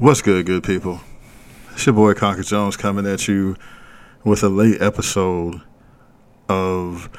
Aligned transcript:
What's 0.00 0.22
good, 0.22 0.46
good 0.46 0.62
people? 0.62 1.00
It's 1.72 1.84
your 1.84 1.92
boy 1.92 2.14
Conker 2.14 2.46
Jones 2.46 2.76
coming 2.76 3.04
at 3.04 3.26
you 3.26 3.56
with 4.22 4.44
a 4.44 4.48
late 4.48 4.80
episode 4.80 5.60
of 6.48 7.10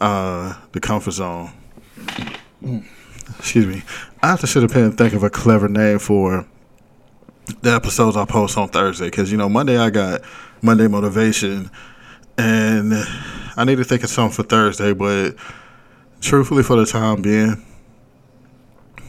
uh, 0.00 0.54
The 0.70 0.78
Comfort 0.78 1.10
Zone. 1.10 1.50
Excuse 3.40 3.66
me. 3.66 3.82
I 4.22 4.28
have 4.28 4.38
to 4.38 4.46
sit 4.46 4.62
up 4.62 4.70
here 4.70 4.84
and 4.84 4.96
think 4.96 5.14
of 5.14 5.24
a 5.24 5.30
clever 5.30 5.66
name 5.66 5.98
for 5.98 6.46
the 7.60 7.74
episodes 7.74 8.16
I 8.16 8.24
post 8.24 8.56
on 8.56 8.68
Thursday 8.68 9.06
because, 9.06 9.32
you 9.32 9.36
know, 9.36 9.48
Monday 9.48 9.76
I 9.76 9.90
got 9.90 10.20
Monday 10.62 10.86
Motivation 10.86 11.72
and 12.38 12.92
I 13.56 13.64
need 13.64 13.78
to 13.78 13.84
think 13.84 14.04
of 14.04 14.10
something 14.10 14.44
for 14.44 14.48
Thursday, 14.48 14.92
but 14.92 15.34
truthfully, 16.20 16.62
for 16.62 16.76
the 16.76 16.86
time 16.86 17.20
being, 17.20 17.66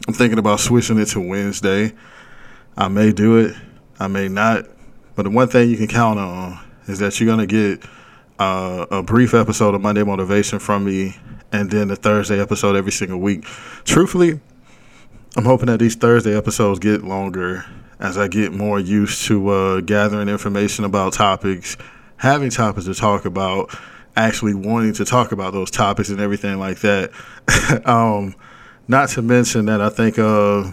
I'm 0.08 0.16
thinking 0.16 0.40
about 0.40 0.62
switching 0.62 0.98
it 0.98 1.10
to 1.10 1.20
Wednesday. 1.20 1.94
I 2.76 2.88
may 2.88 3.12
do 3.12 3.38
it, 3.38 3.56
I 4.00 4.08
may 4.08 4.28
not. 4.28 4.66
But 5.16 5.24
the 5.24 5.30
one 5.30 5.48
thing 5.48 5.70
you 5.70 5.78
can 5.78 5.88
count 5.88 6.20
on 6.20 6.60
is 6.88 7.00
that 7.00 7.20
you're 7.20 7.30
gonna 7.30 7.46
get 7.46 7.84
uh, 8.40 8.86
a 8.90 9.04
brief 9.04 9.34
episode 9.34 9.76
of 9.76 9.82
Monday 9.82 10.04
Motivation 10.04 10.60
from 10.60 10.86
me, 10.86 11.16
and 11.52 11.70
then 11.70 11.88
the 11.88 11.96
Thursday 11.96 12.42
episode 12.42 12.76
every 12.76 12.92
single 12.92 13.20
week. 13.20 13.46
Truthfully, 13.86 14.40
I'm 15.36 15.46
hoping 15.46 15.68
that 15.68 15.80
these 15.80 15.96
Thursday 15.96 16.36
episodes 16.36 16.80
get 16.80 17.04
longer 17.04 17.66
as 18.00 18.18
I 18.18 18.28
get 18.28 18.52
more 18.52 18.80
used 18.80 19.26
to 19.28 19.50
uh, 19.50 19.82
gathering 19.82 20.30
information 20.30 20.84
about 20.84 21.14
topics, 21.14 21.78
having 22.18 22.50
topics 22.50 22.86
to 22.86 22.94
talk 22.94 23.26
about, 23.26 23.74
actually 24.16 24.54
wanting 24.54 24.94
to 24.94 25.06
talk 25.06 25.32
about 25.32 25.54
those 25.54 25.72
topics 25.72 26.10
and 26.10 26.20
everything 26.20 26.60
like 26.60 26.80
that. 26.80 27.12
um, 27.86 28.36
not 28.88 29.10
to 29.10 29.22
mention 29.22 29.66
that 29.68 29.80
I 29.80 29.90
think 29.90 30.20
uh, 30.20 30.72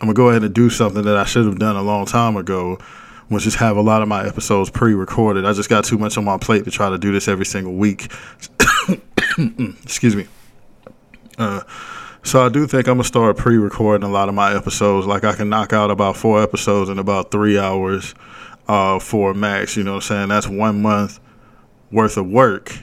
I'm 0.00 0.06
gonna 0.06 0.14
go 0.14 0.28
ahead 0.28 0.44
and 0.44 0.54
do 0.54 0.70
something 0.70 1.02
that 1.02 1.16
I 1.16 1.24
should 1.24 1.46
have 1.46 1.58
done 1.58 1.76
a 1.76 1.82
long 1.82 2.06
time 2.06 2.36
ago, 2.36 2.78
which 3.28 3.46
is 3.46 3.56
have 3.56 3.76
a 3.76 3.80
lot 3.80 4.00
of 4.00 4.08
my 4.08 4.26
episodes 4.26 4.70
pre-recorded. 4.70 5.44
I 5.44 5.52
just 5.52 5.68
got 5.68 5.84
too 5.84 5.98
much 5.98 6.16
on 6.16 6.24
my 6.24 6.38
plate 6.38 6.64
to 6.64 6.70
try 6.70 6.88
to 6.88 6.98
do 6.98 7.12
this 7.12 7.26
every 7.26 7.46
single 7.46 7.74
week. 7.74 8.12
Excuse 9.82 10.14
me. 10.14 10.26
Uh, 11.36 11.62
so 12.22 12.44
I 12.44 12.48
do 12.48 12.66
think 12.66 12.86
I'm 12.86 12.94
gonna 12.94 13.04
start 13.04 13.36
pre-recording 13.36 14.08
a 14.08 14.10
lot 14.10 14.28
of 14.28 14.34
my 14.34 14.54
episodes. 14.54 15.06
Like 15.06 15.24
I 15.24 15.34
can 15.34 15.48
knock 15.48 15.72
out 15.72 15.90
about 15.90 16.16
four 16.16 16.42
episodes 16.42 16.90
in 16.90 16.98
about 16.98 17.30
three 17.30 17.58
hours 17.58 18.14
uh, 18.68 19.00
for 19.00 19.34
max. 19.34 19.76
You 19.76 19.82
know 19.82 19.94
what 19.94 20.04
I'm 20.04 20.28
saying? 20.28 20.28
That's 20.28 20.48
one 20.48 20.80
month 20.82 21.18
worth 21.90 22.16
of 22.16 22.28
work 22.28 22.76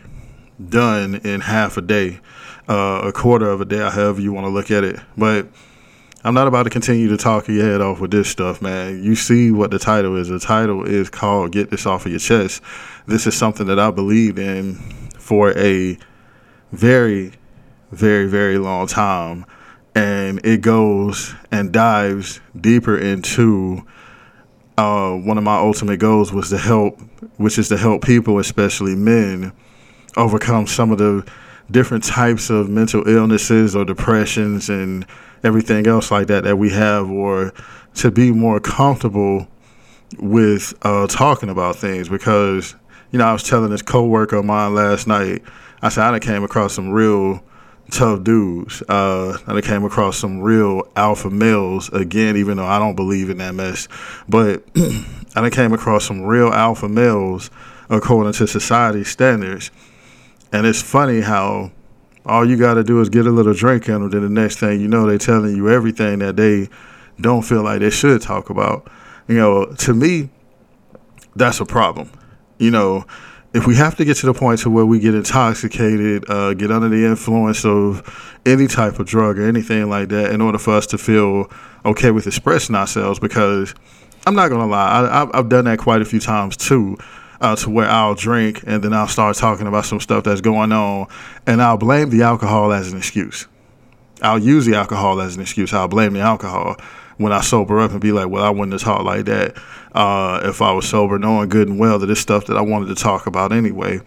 done 0.70 1.16
in 1.16 1.42
half 1.42 1.78
a 1.78 1.82
day, 1.82 2.20
uh, 2.68 3.02
a 3.04 3.12
quarter 3.12 3.50
of 3.50 3.62
a 3.62 3.66
day, 3.66 3.78
however 3.78 4.20
you 4.22 4.34
want 4.34 4.46
to 4.46 4.50
look 4.50 4.72
at 4.72 4.84
it. 4.84 5.00
But 5.18 5.48
I'm 6.26 6.34
not 6.34 6.48
about 6.48 6.64
to 6.64 6.72
continue 6.72 7.08
to 7.10 7.18
talk 7.18 7.48
your 7.48 7.64
head 7.64 7.82
off 7.82 8.00
with 8.00 8.10
this 8.10 8.28
stuff, 8.28 8.60
man. 8.60 9.04
You 9.04 9.14
see 9.14 9.52
what 9.52 9.70
the 9.70 9.78
title 9.78 10.18
is. 10.18 10.28
The 10.28 10.40
title 10.40 10.84
is 10.84 11.08
called 11.08 11.52
Get 11.52 11.70
This 11.70 11.86
Off 11.86 12.08
of 12.08 12.12
Your 12.12 12.20
Chest. 12.20 12.64
This 13.06 13.28
is 13.28 13.38
something 13.38 13.68
that 13.68 13.78
I 13.78 13.92
believed 13.92 14.40
in 14.40 14.74
for 15.20 15.56
a 15.56 16.00
very, 16.72 17.32
very, 17.92 18.26
very 18.26 18.58
long 18.58 18.88
time. 18.88 19.46
And 19.94 20.44
it 20.44 20.62
goes 20.62 21.36
and 21.52 21.72
dives 21.72 22.40
deeper 22.60 22.98
into 22.98 23.86
uh, 24.80 25.12
one 25.12 25.38
of 25.38 25.44
my 25.44 25.58
ultimate 25.58 25.98
goals 25.98 26.34
was 26.34 26.50
to 26.50 26.58
help, 26.58 27.00
which 27.38 27.60
is 27.60 27.70
to 27.70 27.78
help 27.78 28.04
people, 28.04 28.40
especially 28.40 28.96
men, 28.96 29.54
overcome 30.18 30.66
some 30.66 30.90
of 30.90 30.98
the 30.98 31.24
different 31.72 32.04
types 32.04 32.50
of 32.50 32.70
mental 32.70 33.08
illnesses 33.08 33.76
or 33.76 33.86
depressions 33.86 34.70
and 34.70 35.06
everything 35.44 35.88
else 35.88 36.12
like 36.12 36.28
that 36.28 36.44
that 36.44 36.58
we 36.58 36.70
have, 36.72 37.10
or 37.10 37.54
to 37.96 38.12
be 38.12 38.32
more 38.32 38.60
comfortable 38.60 39.48
with 40.18 40.74
uh, 40.84 41.08
talking 41.08 41.50
about 41.50 41.76
things. 41.76 42.10
Because 42.10 42.76
you 43.12 43.20
know, 43.20 43.26
I 43.26 43.34
was 43.34 43.44
telling 43.44 43.70
this 43.70 43.82
coworker 43.82 44.38
of 44.38 44.46
mine 44.46 44.76
last 44.76 45.08
night. 45.08 45.42
I 45.82 45.90
said 45.90 46.14
I 46.14 46.20
came 46.20 46.44
across 46.44 46.74
some 46.74 46.90
real 46.90 47.44
tough 47.92 48.24
dudes. 48.24 48.82
Uh, 48.90 49.38
I 49.48 49.62
came 49.62 49.84
across 49.86 50.18
some 50.18 50.42
real 50.42 50.88
alpha 50.96 51.30
males 51.30 51.90
again, 51.90 52.38
even 52.38 52.58
though 52.58 52.66
I 52.66 52.80
don't 52.80 52.96
believe 52.96 53.30
in 53.30 53.38
that 53.38 53.56
mess. 53.56 53.88
But 54.28 54.64
I 55.36 55.50
came 55.50 55.74
across 55.74 56.06
some 56.06 56.24
real 56.24 56.52
alpha 56.52 56.90
males 56.90 57.50
according 57.90 58.34
to 58.34 58.48
society 58.48 59.04
standards. 59.04 59.72
And 60.56 60.66
it's 60.66 60.82
funny 60.82 61.20
how 61.20 61.70
all 62.26 62.50
you 62.50 62.56
got 62.56 62.76
to 62.76 62.84
do 62.86 63.02
is 63.02 63.10
get 63.10 63.28
a 63.28 63.30
little 63.30 63.54
drink 63.54 63.90
in 63.90 64.00
them. 64.00 64.10
Then 64.10 64.22
the 64.22 64.30
next 64.30 64.58
thing 64.58 64.80
you 64.80 64.88
know, 64.88 65.06
they're 65.06 65.18
telling 65.18 65.54
you 65.54 65.70
everything 65.70 66.20
that 66.20 66.38
they 66.38 66.70
don't 67.20 67.42
feel 67.42 67.62
like 67.62 67.82
they 67.82 67.90
should 67.90 68.22
talk 68.22 68.50
about. 68.50 68.90
You 69.28 69.36
know, 69.36 69.66
to 69.66 69.94
me, 69.94 70.30
that's 71.36 71.60
a 71.60 71.66
problem. 71.66 72.10
You 72.58 72.72
know, 72.72 73.06
if 73.54 73.68
we 73.68 73.76
have 73.76 73.98
to 73.98 74.06
get 74.06 74.16
to 74.18 74.28
the 74.28 74.34
point 74.34 74.62
to 74.62 74.70
where 74.70 74.86
we 74.86 74.98
get 74.98 75.14
intoxicated, 75.14 76.24
uh, 76.30 76.54
get 76.54 76.72
under 76.72 76.88
the 76.88 77.06
influence 77.06 77.66
of 77.66 78.40
any 78.46 78.68
type 78.68 78.98
of 78.98 79.08
drug 79.08 79.38
or 79.38 79.46
anything 79.46 79.90
like 79.90 80.08
that, 80.08 80.32
in 80.32 80.40
order 80.40 80.58
for 80.58 80.74
us 80.74 80.88
to 80.88 80.98
feel 80.98 81.52
okay 81.84 82.12
with 82.12 82.28
expressing 82.28 82.78
ourselves, 82.78 83.20
because 83.20 83.76
I'm 84.26 84.36
not 84.36 84.48
gonna 84.48 84.68
lie, 84.68 85.28
I, 85.34 85.38
have 85.38 85.50
done 85.50 85.66
that 85.66 85.80
quite 85.80 86.02
a 86.02 86.06
few 86.06 86.22
times 86.22 86.56
too. 86.56 86.98
Uh, 87.42 87.56
to 87.56 87.70
where 87.70 87.90
I'll 87.90 88.16
drink 88.16 88.64
and 88.66 88.82
then 88.82 88.94
I'll 88.94 89.10
start 89.10 89.36
talking 89.36 89.68
about 89.68 89.86
some 89.86 90.00
stuff 90.00 90.24
that's 90.24 90.40
going 90.40 90.72
on, 90.72 91.08
and 91.46 91.62
I'll 91.62 91.78
blame 91.78 92.10
the 92.10 92.24
alcohol 92.24 92.72
as 92.72 92.92
an 92.92 92.98
excuse. 92.98 93.48
I'll 94.22 94.40
use 94.40 94.66
the 94.66 94.76
alcohol 94.76 95.20
as 95.20 95.36
an 95.36 95.42
excuse. 95.42 95.74
I'll 95.74 95.90
blame 95.90 96.14
the 96.14 96.22
alcohol 96.22 96.78
when 97.18 97.32
I 97.32 97.42
sober 97.42 97.80
up 97.80 97.92
and 97.92 98.02
be 98.02 98.12
like, 98.12 98.30
well, 98.30 98.44
I 98.44 98.50
wouldn't 98.50 98.74
have 98.74 98.82
talked 98.82 99.04
like 99.04 99.26
that 99.26 99.58
uh, 99.94 100.42
if 100.44 100.62
I 100.62 100.72
was 100.72 100.88
sober, 100.88 101.18
knowing 101.20 101.50
good 101.50 101.68
and 101.68 101.80
well 101.80 102.00
that 102.00 102.10
it's 102.10 102.20
stuff 102.20 102.46
that 102.48 102.58
I 102.58 102.62
wanted 102.62 102.88
to 102.88 102.96
talk 102.96 103.28
about 103.28 103.52
anyway. 103.52 104.00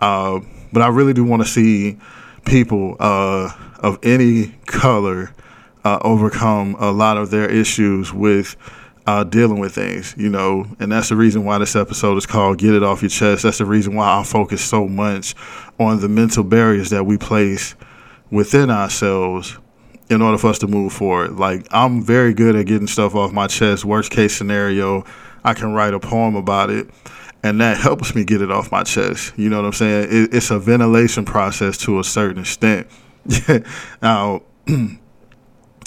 Uh, 0.00 0.40
but 0.72 0.82
I 0.82 0.88
really 0.88 1.12
do 1.12 1.24
want 1.24 1.42
to 1.42 1.48
see 1.48 1.98
people 2.44 2.96
uh, 3.00 3.52
of 3.78 3.98
any 4.02 4.54
color 4.66 5.32
uh, 5.84 5.98
overcome 6.02 6.76
a 6.78 6.90
lot 6.90 7.16
of 7.16 7.30
their 7.30 7.48
issues 7.48 8.12
with 8.12 8.56
uh, 9.06 9.24
dealing 9.24 9.58
with 9.58 9.74
things, 9.74 10.14
you 10.16 10.30
know, 10.30 10.66
and 10.78 10.90
that's 10.90 11.10
the 11.10 11.16
reason 11.16 11.44
why 11.44 11.58
this 11.58 11.76
episode 11.76 12.16
is 12.16 12.26
called 12.26 12.58
Get 12.58 12.74
It 12.74 12.82
Off 12.82 13.02
Your 13.02 13.10
Chest. 13.10 13.42
That's 13.42 13.58
the 13.58 13.66
reason 13.66 13.94
why 13.94 14.18
I 14.18 14.24
focus 14.24 14.64
so 14.64 14.88
much 14.88 15.34
on 15.78 16.00
the 16.00 16.08
mental 16.08 16.42
barriers 16.42 16.90
that 16.90 17.04
we 17.04 17.18
place 17.18 17.74
within 18.30 18.70
ourselves 18.70 19.58
in 20.08 20.22
order 20.22 20.38
for 20.38 20.48
us 20.48 20.58
to 20.60 20.66
move 20.66 20.92
forward. 20.92 21.32
Like 21.32 21.66
I'm 21.70 22.02
very 22.02 22.32
good 22.32 22.56
at 22.56 22.66
getting 22.66 22.86
stuff 22.86 23.14
off 23.14 23.32
my 23.32 23.46
chest. 23.46 23.84
Worst 23.84 24.10
case 24.10 24.34
scenario, 24.34 25.04
I 25.44 25.52
can 25.52 25.74
write 25.74 25.92
a 25.92 26.00
poem 26.00 26.34
about 26.34 26.70
it, 26.70 26.88
and 27.42 27.60
that 27.60 27.76
helps 27.76 28.14
me 28.14 28.24
get 28.24 28.40
it 28.40 28.50
off 28.50 28.72
my 28.72 28.84
chest. 28.84 29.34
You 29.36 29.50
know 29.50 29.56
what 29.56 29.66
I'm 29.66 29.72
saying? 29.72 30.08
It, 30.10 30.34
it's 30.34 30.50
a 30.50 30.58
ventilation 30.58 31.26
process 31.26 31.76
to 31.78 31.98
a 31.98 32.04
certain 32.04 32.40
extent. 32.40 32.86
now. 34.02 34.42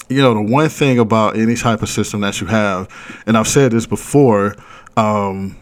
you 0.09 0.21
know 0.21 0.33
the 0.33 0.41
one 0.41 0.69
thing 0.69 0.99
about 0.99 1.37
any 1.37 1.55
type 1.55 1.81
of 1.81 1.89
system 1.89 2.21
that 2.21 2.39
you 2.41 2.47
have 2.47 2.87
and 3.25 3.37
i've 3.37 3.47
said 3.47 3.71
this 3.71 3.85
before 3.85 4.55
um, 4.95 5.55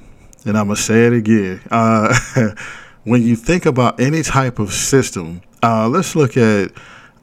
and 0.45 0.57
i'm 0.57 0.67
gonna 0.67 0.75
say 0.75 1.06
it 1.07 1.13
again 1.13 1.61
uh, 1.72 2.16
when 3.03 3.22
you 3.22 3.35
think 3.35 3.66
about 3.66 4.00
any 4.00 4.22
type 4.22 4.59
of 4.59 4.73
system 4.73 5.41
uh, 5.63 5.88
let's 5.88 6.16
look 6.16 6.38
at 6.38 6.72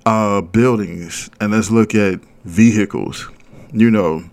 uh, 0.06 0.40
buildings 0.40 1.30
and 1.40 1.52
let's 1.52 1.70
look 1.70 1.94
at 1.94 2.20
vehicles, 2.44 3.30
you 3.72 3.90
know, 3.90 4.24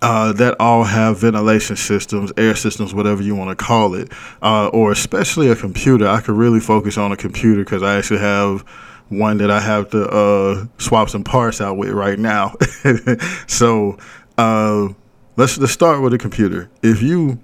uh, 0.00 0.32
that 0.32 0.56
all 0.58 0.82
have 0.82 1.20
ventilation 1.20 1.76
systems, 1.76 2.32
air 2.36 2.56
systems, 2.56 2.92
whatever 2.92 3.22
you 3.22 3.36
want 3.36 3.56
to 3.56 3.64
call 3.64 3.94
it, 3.94 4.10
uh, 4.42 4.66
or 4.68 4.90
especially 4.90 5.48
a 5.48 5.54
computer. 5.54 6.08
I 6.08 6.20
could 6.20 6.34
really 6.34 6.58
focus 6.58 6.98
on 6.98 7.12
a 7.12 7.16
computer 7.16 7.62
because 7.62 7.84
I 7.84 7.98
actually 7.98 8.18
have 8.18 8.64
one 9.12 9.38
that 9.38 9.50
I 9.50 9.60
have 9.60 9.90
to 9.90 10.08
uh, 10.08 10.66
swap 10.78 11.10
some 11.10 11.24
parts 11.24 11.60
out 11.60 11.76
with 11.76 11.90
right 11.90 12.18
now. 12.18 12.54
so 13.46 13.98
uh, 14.38 14.88
let's 15.36 15.58
let's 15.58 15.72
start 15.72 16.02
with 16.02 16.14
a 16.14 16.18
computer. 16.18 16.70
If 16.82 17.02
you 17.02 17.38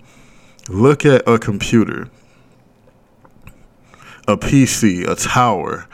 look 0.69 1.05
at 1.05 1.29
a 1.29 1.39
computer, 1.39 2.09
a 4.27 4.37
PC, 4.37 5.09
a 5.09 5.15
tower, 5.15 5.87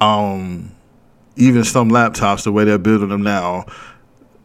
um, 0.00 0.74
even 1.36 1.64
some 1.64 1.90
laptops, 1.90 2.44
the 2.44 2.52
way 2.52 2.64
they're 2.64 2.78
building 2.78 3.08
them 3.08 3.22
now, 3.22 3.66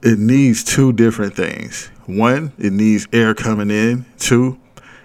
it 0.01 0.17
needs 0.17 0.63
two 0.63 0.93
different 0.93 1.35
things. 1.35 1.89
One, 2.05 2.53
it 2.57 2.73
needs 2.73 3.07
air 3.13 3.35
coming 3.35 3.69
in. 3.69 4.05
Two, 4.17 4.59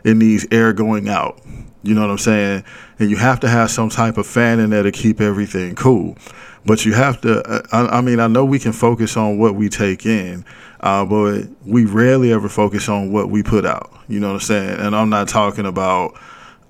it 0.04 0.16
needs 0.16 0.46
air 0.50 0.72
going 0.72 1.08
out. 1.08 1.40
You 1.84 1.94
know 1.94 2.00
what 2.00 2.10
I'm 2.10 2.18
saying? 2.18 2.64
And 2.98 3.10
you 3.10 3.16
have 3.16 3.40
to 3.40 3.48
have 3.48 3.70
some 3.70 3.90
type 3.90 4.16
of 4.16 4.26
fan 4.26 4.58
in 4.58 4.70
there 4.70 4.82
to 4.82 4.90
keep 4.90 5.20
everything 5.20 5.74
cool. 5.74 6.16
But 6.64 6.86
you 6.86 6.94
have 6.94 7.20
to, 7.20 7.42
uh, 7.42 7.62
I, 7.72 7.98
I 7.98 8.00
mean, 8.00 8.20
I 8.20 8.26
know 8.26 8.44
we 8.44 8.58
can 8.58 8.72
focus 8.72 9.18
on 9.18 9.38
what 9.38 9.54
we 9.54 9.68
take 9.68 10.06
in, 10.06 10.46
uh, 10.80 11.04
but 11.04 11.46
we 11.66 11.84
rarely 11.84 12.32
ever 12.32 12.48
focus 12.48 12.88
on 12.88 13.12
what 13.12 13.28
we 13.28 13.42
put 13.42 13.66
out. 13.66 13.92
You 14.08 14.18
know 14.18 14.28
what 14.28 14.34
I'm 14.34 14.40
saying? 14.40 14.80
And 14.80 14.96
I'm 14.96 15.10
not 15.10 15.28
talking 15.28 15.66
about 15.66 16.18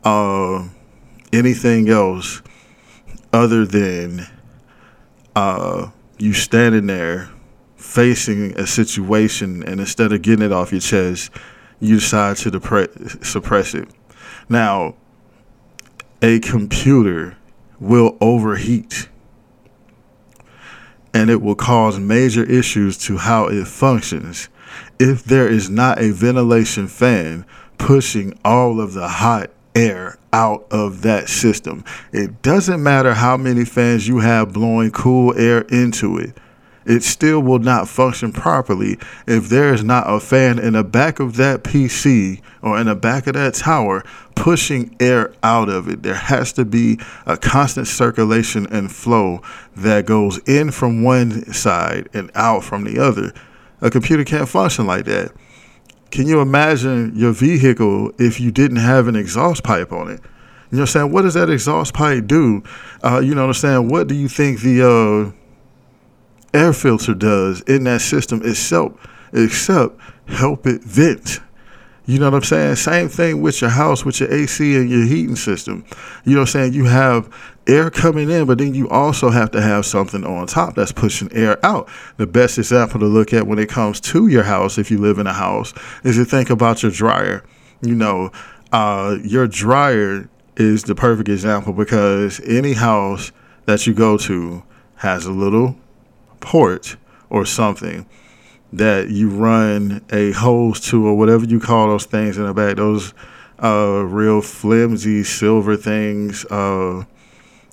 uh, 0.02 0.66
anything 1.32 1.88
else 1.88 2.43
other 3.32 3.64
than 3.64 4.26
uh, 5.37 5.90
you 6.19 6.32
standing 6.32 6.87
there 6.87 7.31
facing 7.76 8.58
a 8.58 8.66
situation 8.66 9.62
and 9.62 9.78
instead 9.78 10.12
of 10.12 10.22
getting 10.22 10.44
it 10.44 10.52
off 10.52 10.72
your 10.72 10.81
chest, 10.81 11.31
you 11.78 11.96
decide 12.00 12.37
to 12.38 12.50
depre- 12.50 13.25
suppress 13.25 13.75
it. 13.75 13.88
Now, 14.49 14.96
a 16.25 16.41
computer 16.41 17.37
will 17.79 18.17
overheat 18.19 19.11
and 21.12 21.29
it 21.29 21.43
will 21.43 21.55
cause 21.55 21.99
major 21.99 22.43
issues 22.44 22.97
to 22.97 23.19
how 23.19 23.47
it 23.47 23.67
functions 23.67 24.49
if 24.99 25.23
there 25.23 25.47
is 25.47 25.69
not 25.69 26.00
a 26.00 26.11
ventilation 26.12 26.88
fan 26.88 27.44
pushing 27.76 28.37
all 28.43 28.81
of 28.81 28.94
the 28.94 29.06
hot 29.06 29.50
air 29.75 30.17
out 30.32 30.67
of 30.71 31.03
that 31.03 31.29
system. 31.29 31.85
It 32.11 32.41
doesn't 32.41 32.82
matter 32.82 33.12
how 33.12 33.37
many 33.37 33.67
fans 33.67 34.09
you 34.09 34.21
have 34.21 34.55
blowing 34.55 34.93
cool 34.93 35.38
air 35.38 35.61
into 35.69 36.17
it. 36.17 36.38
It 36.87 37.03
still 37.03 37.41
will 37.41 37.59
not 37.59 37.89
function 37.89 38.33
properly 38.33 38.99
if 39.27 39.49
there 39.49 39.73
is 39.73 39.83
not 39.83 40.05
a 40.07 40.21
fan 40.21 40.59
in 40.59 40.75
the 40.75 40.85
back 40.85 41.19
of 41.19 41.37
that 41.37 41.63
PC 41.65 42.41
or 42.63 42.79
in 42.79 42.87
the 42.87 42.95
back 42.95 43.27
of 43.27 43.35
that 43.35 43.55
tower 43.55 44.05
pushing 44.35 44.95
air 45.01 45.33
out 45.43 45.69
of 45.69 45.89
it. 45.89 46.03
There 46.03 46.15
has 46.15 46.53
to 46.55 46.65
be 46.65 46.99
a 47.27 47.37
constant 47.37 47.87
circulation 47.87 48.67
and 48.67 48.93
flow 48.93 49.41
that 49.77 50.07
goes 50.07 50.39
in 50.47 50.71
from 50.71 51.03
one 51.03 51.53
side 51.53 52.09
and 52.13 52.31
out 52.35 52.65
from 52.65 52.85
the 52.85 52.99
other. 52.99 53.33
A 53.81 53.91
computer 53.91 54.25
can't 54.25 54.49
function 54.49 54.87
like 54.87 55.05
that. 55.07 55.33
Can 56.11 56.27
you 56.27 56.41
imagine 56.41 57.13
your 57.17 57.33
vehicle 57.33 58.13
if 58.19 58.41
you 58.41 58.51
didn't 58.51 58.77
have 58.77 59.09
an 59.09 59.17
exhaust 59.17 59.65
pipe 59.65 59.93
on 59.93 60.11
it? 60.11 60.21
You 60.71 60.79
know 60.79 60.83
what 60.83 60.91
I'm 60.91 60.93
saying? 60.93 61.13
What 61.13 61.23
does 61.23 61.35
that 61.35 61.51
exhaust 61.51 61.95
pipe 61.95 62.27
do? 62.27 62.63
Uh, 63.03 63.21
you 63.21 63.35
know 63.35 63.43
what 63.43 63.49
I'm 63.49 63.55
saying? 63.55 63.89
What 63.89 64.07
do 64.07 64.15
you 64.15 64.29
think 64.29 64.61
the 64.61 64.83
uh, 64.83 65.44
air 66.55 66.73
filter 66.73 67.15
does 67.15 67.61
in 67.62 67.85
that 67.85 68.01
system 68.01 68.41
itself, 68.45 68.93
except 69.33 69.99
help 70.29 70.67
it 70.67 70.83
vent? 70.83 71.41
You 72.06 72.19
know 72.19 72.27
what 72.27 72.37
I'm 72.37 72.43
saying? 72.43 72.77
Same 72.77 73.09
thing 73.09 73.41
with 73.41 73.62
your 73.62 73.71
house, 73.71 74.05
with 74.05 74.21
your 74.21 74.31
AC 74.31 74.77
and 74.77 74.91
your 74.91 75.06
heating 75.06 75.37
system. 75.37 75.87
You 76.25 76.35
know 76.35 76.41
what 76.41 76.49
I'm 76.49 76.53
saying? 76.53 76.73
You 76.75 76.85
have 76.85 77.35
air 77.67 77.91
coming 77.91 78.31
in, 78.31 78.47
but 78.47 78.59
then 78.59 78.75
you 78.75 78.91
also 78.91 79.31
have 79.31 79.51
to 79.53 79.62
have 79.62 79.87
something 79.87 80.23
on 80.23 80.47
top 80.47 80.75
that's 80.75 80.93
pushing 80.93 81.33
air 81.33 81.65
out. 81.65 81.89
The 82.19 82.27
best 82.27 82.59
example 82.59 83.00
to 83.00 83.07
look 83.07 83.33
at 83.33 83.47
when 83.47 83.59
it 83.59 83.71
comes 83.71 84.00
to 84.03 84.29
your 84.29 84.43
house, 84.43 84.77
if 84.77 84.91
you 84.91 84.99
live 84.99 85.19
in 85.19 85.27
a 85.27 85.33
house, 85.33 85.73
is 86.05 86.17
to 86.17 86.27
think 86.27 86.50
about 86.50 86.83
your 86.83 86.93
dryer. 86.93 87.43
You 87.81 87.95
know, 87.95 88.31
uh, 88.71 89.17
your 89.25 89.47
dryer 89.47 90.29
is 90.57 90.85
the 90.85 90.95
perfect 90.95 91.31
example 91.31 91.73
because 91.73 92.39
any 92.41 92.75
house 92.75 93.33
that 93.65 93.87
you 93.87 93.95
go 93.95 94.19
to 94.19 94.62
has 94.97 95.25
a 95.25 95.33
little 95.33 95.75
port 96.44 96.96
or 97.31 97.44
something 97.44 98.06
that 98.73 99.08
you 99.08 99.31
run 99.31 100.05
a 100.12 100.32
hose 100.32 100.81
to 100.81 101.06
or 101.06 101.17
whatever 101.17 101.44
you 101.44 101.58
call 101.58 101.88
those 101.88 102.06
things 102.06 102.37
in 102.37 102.44
the 102.44 102.52
back, 102.52 102.76
those 102.76 103.14
uh, 103.62 104.05
real 104.05 104.41
flimsy 104.43 105.25
silver 105.25 105.76
things. 105.76 106.44
Uh, 106.46 107.05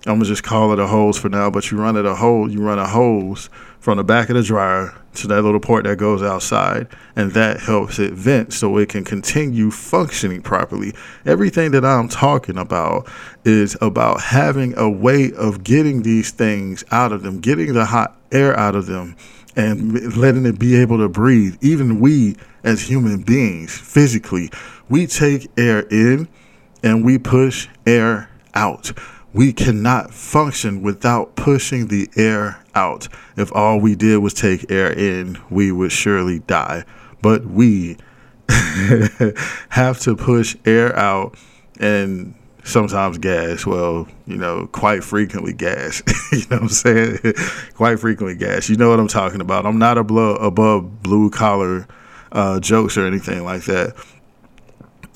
I'm 0.05 0.15
gonna 0.15 0.25
just 0.25 0.43
call 0.43 0.73
it 0.73 0.79
a 0.79 0.87
hose 0.87 1.17
for 1.17 1.29
now, 1.29 1.49
but 1.49 1.69
you 1.69 1.77
run 1.77 1.97
it 1.97 2.05
a 2.05 2.15
hose, 2.15 2.53
you 2.53 2.61
run 2.61 2.79
a 2.79 2.87
hose 2.87 3.49
from 3.79 3.97
the 3.97 4.03
back 4.03 4.29
of 4.29 4.35
the 4.35 4.43
dryer 4.43 4.95
to 5.13 5.27
that 5.27 5.41
little 5.41 5.59
port 5.59 5.83
that 5.83 5.97
goes 5.97 6.23
outside, 6.23 6.87
and 7.15 7.31
that 7.31 7.59
helps 7.59 7.99
it 7.99 8.13
vent 8.13 8.53
so 8.53 8.77
it 8.77 8.89
can 8.89 9.03
continue 9.03 9.71
functioning 9.71 10.41
properly. 10.41 10.93
Everything 11.25 11.71
that 11.71 11.85
I'm 11.85 12.07
talking 12.07 12.57
about 12.57 13.09
is 13.43 13.77
about 13.81 14.21
having 14.21 14.77
a 14.77 14.89
way 14.89 15.31
of 15.33 15.63
getting 15.63 16.03
these 16.03 16.31
things 16.31 16.83
out 16.91 17.11
of 17.11 17.23
them, 17.23 17.39
getting 17.39 17.73
the 17.73 17.85
hot 17.85 18.17
air 18.31 18.57
out 18.57 18.75
of 18.75 18.85
them 18.85 19.15
and 19.55 20.15
letting 20.15 20.45
it 20.45 20.57
be 20.57 20.75
able 20.75 20.97
to 20.97 21.09
breathe. 21.09 21.57
Even 21.61 21.99
we, 21.99 22.37
as 22.63 22.81
human 22.81 23.21
beings, 23.21 23.77
physically, 23.77 24.49
we 24.89 25.07
take 25.07 25.49
air 25.57 25.81
in 25.91 26.27
and 26.83 27.03
we 27.03 27.17
push 27.17 27.67
air 27.85 28.29
out. 28.53 28.91
We 29.33 29.53
cannot 29.53 30.13
function 30.13 30.81
without 30.81 31.35
pushing 31.35 31.87
the 31.87 32.09
air 32.17 32.63
out. 32.75 33.07
If 33.37 33.53
all 33.53 33.79
we 33.79 33.95
did 33.95 34.17
was 34.17 34.33
take 34.33 34.69
air 34.69 34.91
in, 34.91 35.37
we 35.49 35.71
would 35.71 35.91
surely 35.91 36.39
die. 36.39 36.83
But 37.21 37.45
we 37.45 37.97
have 39.69 39.99
to 40.01 40.15
push 40.15 40.57
air 40.65 40.93
out 40.97 41.37
and 41.79 42.35
sometimes 42.63 43.17
gas. 43.17 43.65
Well, 43.65 44.07
you 44.27 44.37
know, 44.37 44.67
quite 44.67 45.03
frequently 45.03 45.53
gas. 45.53 46.01
you 46.31 46.39
know 46.49 46.57
what 46.57 46.61
I'm 46.63 46.69
saying? 46.69 47.19
quite 47.75 47.99
frequently 47.99 48.35
gas. 48.35 48.69
You 48.69 48.75
know 48.75 48.89
what 48.89 48.99
I'm 48.99 49.07
talking 49.07 49.41
about. 49.41 49.65
I'm 49.65 49.79
not 49.79 49.97
above 49.97 51.03
blue 51.03 51.29
collar 51.29 51.87
uh, 52.31 52.59
jokes 52.59 52.97
or 52.97 53.05
anything 53.05 53.43
like 53.43 53.63
that. 53.63 53.95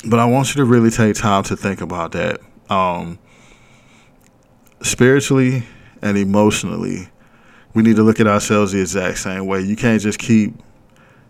But 0.08 0.20
I 0.20 0.26
want 0.26 0.56
you 0.56 0.60
to 0.62 0.66
really 0.66 0.92
take 0.92 1.16
time 1.16 1.44
to 1.44 1.56
think 1.56 1.82
about 1.82 2.12
that. 2.14 2.40
Um, 2.70 3.20
spiritually 4.81 5.63
and 6.01 6.18
emotionally, 6.18 7.10
we 7.74 7.83
need 7.83 7.95
to 7.98 8.04
look 8.04 8.19
at 8.19 8.27
ourselves 8.27 8.72
the 8.72 8.81
exact 8.81 9.18
same 9.19 9.45
way. 9.45 9.62
You 9.62 9.75
can't 9.75 10.01
just 10.01 10.19
keep 10.19 10.54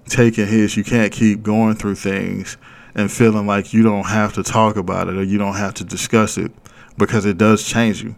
taking 0.08 0.48
hits. 0.48 0.78
You 0.78 0.84
can't 0.84 1.12
keep 1.12 1.44
going 1.44 1.76
through 1.76 1.96
things 1.96 2.58
and 2.94 3.12
feeling 3.12 3.48
like 3.48 3.74
you 3.74 3.84
don't 3.84 4.06
have 4.06 4.34
to 4.34 4.44
talk 4.44 4.78
about 4.78 5.08
it 5.08 5.16
or 5.16 5.24
you 5.24 5.38
don't 5.38 5.56
have 5.56 5.74
to 5.76 5.84
discuss 5.84 6.38
it 6.38 6.52
because 6.98 7.26
it 7.26 7.38
does 7.38 7.68
change 7.68 8.04
you. 8.04 8.16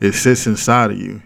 It 0.00 0.12
sits 0.12 0.46
inside 0.46 0.90
of 0.90 0.98
you 0.98 1.22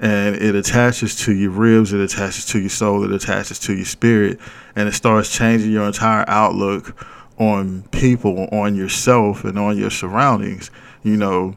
and 0.00 0.36
it 0.36 0.54
attaches 0.54 1.16
to 1.24 1.32
your 1.32 1.50
ribs, 1.50 1.92
it 1.92 2.00
attaches 2.00 2.44
to 2.46 2.60
your 2.60 2.68
soul, 2.68 3.04
it 3.04 3.12
attaches 3.12 3.58
to 3.60 3.74
your 3.74 3.84
spirit, 3.84 4.38
and 4.76 4.88
it 4.88 4.92
starts 4.92 5.34
changing 5.34 5.70
your 5.70 5.86
entire 5.86 6.24
outlook 6.28 7.06
on 7.38 7.82
people, 7.90 8.48
on 8.52 8.74
yourself, 8.74 9.44
and 9.44 9.58
on 9.58 9.78
your 9.78 9.90
surroundings. 9.90 10.70
You 11.02 11.16
know, 11.16 11.56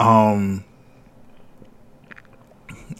um, 0.00 0.64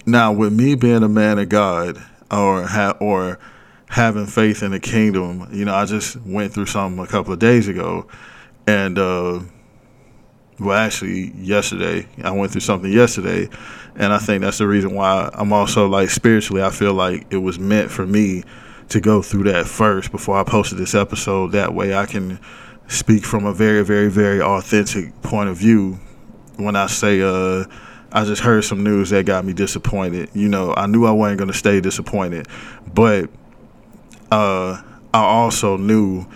now 0.06 0.32
with 0.32 0.52
me 0.52 0.74
being 0.74 1.02
a 1.02 1.08
man 1.08 1.38
of 1.38 1.48
God, 1.48 1.96
or 2.30 2.66
ha- 2.66 2.96
or 3.00 3.38
having 3.88 4.26
faith 4.26 4.62
in 4.62 4.70
the 4.70 4.80
kingdom. 4.80 5.48
You 5.50 5.64
know, 5.64 5.74
I 5.74 5.86
just 5.86 6.16
went 6.22 6.52
through 6.52 6.66
something 6.66 7.02
a 7.02 7.06
couple 7.06 7.32
of 7.32 7.38
days 7.38 7.68
ago, 7.68 8.06
and 8.66 8.98
uh, 8.98 9.40
well, 10.60 10.76
actually, 10.76 11.32
yesterday 11.32 12.06
I 12.22 12.30
went 12.32 12.52
through 12.52 12.60
something 12.60 12.92
yesterday, 12.92 13.48
and 13.96 14.12
I 14.12 14.18
think 14.18 14.42
that's 14.42 14.58
the 14.58 14.68
reason 14.68 14.94
why 14.94 15.30
I'm 15.32 15.52
also 15.52 15.88
like 15.88 16.10
spiritually. 16.10 16.62
I 16.62 16.70
feel 16.70 16.94
like 16.94 17.26
it 17.30 17.38
was 17.38 17.58
meant 17.58 17.90
for 17.90 18.06
me 18.06 18.44
to 18.90 19.00
go 19.00 19.22
through 19.22 19.44
that 19.44 19.66
first 19.66 20.12
before 20.12 20.36
I 20.36 20.44
posted 20.44 20.76
this 20.76 20.94
episode. 20.94 21.52
That 21.52 21.74
way, 21.74 21.94
I 21.94 22.04
can 22.04 22.38
speak 22.88 23.24
from 23.24 23.46
a 23.46 23.54
very, 23.54 23.84
very, 23.84 24.10
very 24.10 24.42
authentic 24.42 25.22
point 25.22 25.48
of 25.48 25.56
view 25.56 25.98
when 26.60 26.76
I 26.76 26.86
say 26.86 27.20
uh 27.22 27.64
I 28.12 28.24
just 28.24 28.42
heard 28.42 28.64
some 28.64 28.82
news 28.82 29.10
that 29.10 29.24
got 29.24 29.44
me 29.44 29.52
disappointed. 29.52 30.30
You 30.34 30.48
know, 30.48 30.74
I 30.76 30.86
knew 30.86 31.06
I 31.06 31.12
wasn't 31.12 31.38
going 31.38 31.52
to 31.52 31.56
stay 31.56 31.80
disappointed, 31.80 32.48
but 32.92 33.30
uh, 34.32 34.82
I 35.14 35.22
also 35.22 35.76
knew 35.76 36.26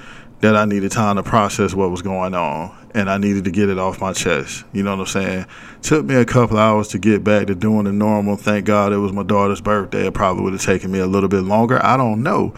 that 0.40 0.54
I 0.56 0.66
needed 0.66 0.92
time 0.92 1.16
to 1.16 1.22
process 1.22 1.74
what 1.74 1.90
was 1.90 2.02
going 2.02 2.34
on 2.34 2.76
and 2.94 3.10
I 3.10 3.18
needed 3.18 3.44
to 3.44 3.50
get 3.50 3.68
it 3.68 3.78
off 3.78 4.00
my 4.00 4.12
chest. 4.12 4.64
You 4.72 4.82
know 4.82 4.92
what 4.92 5.00
I'm 5.00 5.06
saying? 5.06 5.46
Took 5.82 6.04
me 6.04 6.14
a 6.14 6.24
couple 6.24 6.58
hours 6.58 6.88
to 6.88 6.98
get 6.98 7.24
back 7.24 7.48
to 7.48 7.54
doing 7.54 7.84
the 7.84 7.92
normal. 7.92 8.36
Thank 8.36 8.66
God 8.66 8.92
it 8.92 8.98
was 8.98 9.12
my 9.12 9.24
daughter's 9.24 9.60
birthday. 9.60 10.06
It 10.06 10.14
probably 10.14 10.44
would 10.44 10.52
have 10.52 10.62
taken 10.62 10.92
me 10.92 11.00
a 11.00 11.06
little 11.06 11.28
bit 11.28 11.42
longer. 11.42 11.84
I 11.84 11.96
don't 11.96 12.22
know. 12.22 12.54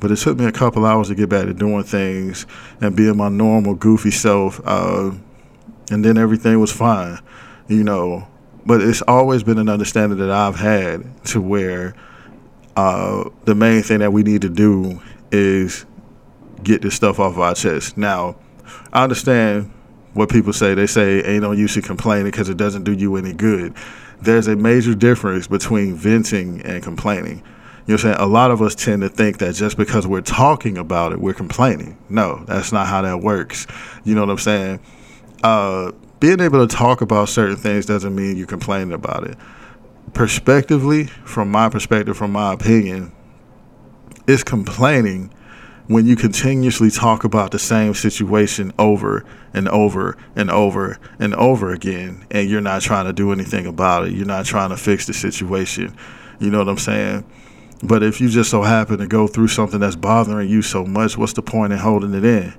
But 0.00 0.10
it 0.10 0.16
took 0.16 0.38
me 0.38 0.44
a 0.44 0.52
couple 0.52 0.84
hours 0.84 1.08
to 1.08 1.14
get 1.14 1.28
back 1.28 1.46
to 1.46 1.54
doing 1.54 1.84
things 1.84 2.46
and 2.80 2.96
being 2.96 3.16
my 3.16 3.28
normal 3.28 3.74
goofy 3.74 4.10
self. 4.10 4.60
Uh, 4.64 5.12
and 5.90 6.04
then 6.04 6.18
everything 6.18 6.60
was 6.60 6.72
fine, 6.72 7.18
you 7.68 7.84
know. 7.84 8.26
But 8.64 8.80
it's 8.80 9.02
always 9.02 9.42
been 9.42 9.58
an 9.58 9.68
understanding 9.68 10.18
that 10.18 10.30
I've 10.30 10.56
had 10.56 11.24
to 11.26 11.40
where 11.40 11.94
uh, 12.76 13.30
the 13.44 13.54
main 13.54 13.82
thing 13.82 14.00
that 14.00 14.12
we 14.12 14.22
need 14.22 14.42
to 14.42 14.48
do 14.48 15.00
is 15.30 15.86
get 16.62 16.82
this 16.82 16.94
stuff 16.94 17.20
off 17.20 17.38
our 17.38 17.54
chest. 17.54 17.96
Now, 17.96 18.36
I 18.92 19.04
understand 19.04 19.72
what 20.14 20.30
people 20.30 20.52
say. 20.52 20.74
They 20.74 20.86
say 20.86 21.22
ain't 21.22 21.42
no 21.42 21.52
use 21.52 21.76
in 21.76 21.82
complaining 21.82 22.30
because 22.30 22.48
it 22.48 22.56
doesn't 22.56 22.84
do 22.84 22.92
you 22.92 23.16
any 23.16 23.32
good. 23.32 23.74
There's 24.20 24.48
a 24.48 24.56
major 24.56 24.94
difference 24.94 25.46
between 25.46 25.94
venting 25.94 26.62
and 26.62 26.82
complaining. 26.82 27.42
You 27.86 27.92
know 27.92 27.98
what 27.98 28.04
I'm 28.04 28.14
saying? 28.14 28.16
A 28.18 28.26
lot 28.26 28.50
of 28.50 28.62
us 28.62 28.74
tend 28.74 29.02
to 29.02 29.08
think 29.08 29.38
that 29.38 29.54
just 29.54 29.76
because 29.76 30.06
we're 30.06 30.22
talking 30.22 30.76
about 30.76 31.12
it, 31.12 31.20
we're 31.20 31.34
complaining. 31.34 31.96
No, 32.08 32.44
that's 32.46 32.72
not 32.72 32.88
how 32.88 33.02
that 33.02 33.20
works. 33.20 33.66
You 34.04 34.14
know 34.14 34.22
what 34.22 34.30
I'm 34.30 34.38
saying? 34.38 34.80
Uh, 35.42 35.92
being 36.18 36.40
able 36.40 36.66
to 36.66 36.74
talk 36.74 37.00
about 37.00 37.28
certain 37.28 37.56
things 37.56 37.86
doesn't 37.86 38.14
mean 38.14 38.36
you're 38.36 38.46
complaining 38.46 38.92
about 38.92 39.24
it 39.24 39.36
perspectively, 40.16 41.04
from 41.04 41.50
my 41.50 41.68
perspective, 41.68 42.16
from 42.16 42.32
my 42.32 42.54
opinion, 42.54 43.12
it's 44.26 44.42
complaining 44.42 45.30
when 45.88 46.06
you 46.06 46.16
continuously 46.16 46.90
talk 46.90 47.22
about 47.22 47.50
the 47.50 47.58
same 47.58 47.94
situation 47.94 48.72
over 48.78 49.24
and 49.52 49.68
over 49.68 50.16
and 50.34 50.50
over 50.50 50.98
and 51.18 51.34
over 51.34 51.70
again, 51.70 52.26
and 52.30 52.48
you're 52.48 52.62
not 52.62 52.82
trying 52.82 53.04
to 53.04 53.12
do 53.12 53.30
anything 53.30 53.66
about 53.66 54.06
it. 54.06 54.14
You're 54.14 54.26
not 54.26 54.46
trying 54.46 54.70
to 54.70 54.76
fix 54.76 55.06
the 55.06 55.12
situation. 55.12 55.94
You 56.40 56.50
know 56.50 56.58
what 56.58 56.68
I'm 56.68 56.78
saying? 56.78 57.24
But 57.82 58.02
if 58.02 58.20
you 58.20 58.30
just 58.30 58.50
so 58.50 58.62
happen 58.62 58.98
to 58.98 59.06
go 59.06 59.26
through 59.26 59.48
something 59.48 59.80
that's 59.80 59.96
bothering 59.96 60.48
you 60.48 60.62
so 60.62 60.84
much, 60.84 61.16
what's 61.18 61.34
the 61.34 61.42
point 61.42 61.74
in 61.74 61.78
holding 61.78 62.14
it 62.14 62.24
in? 62.24 62.54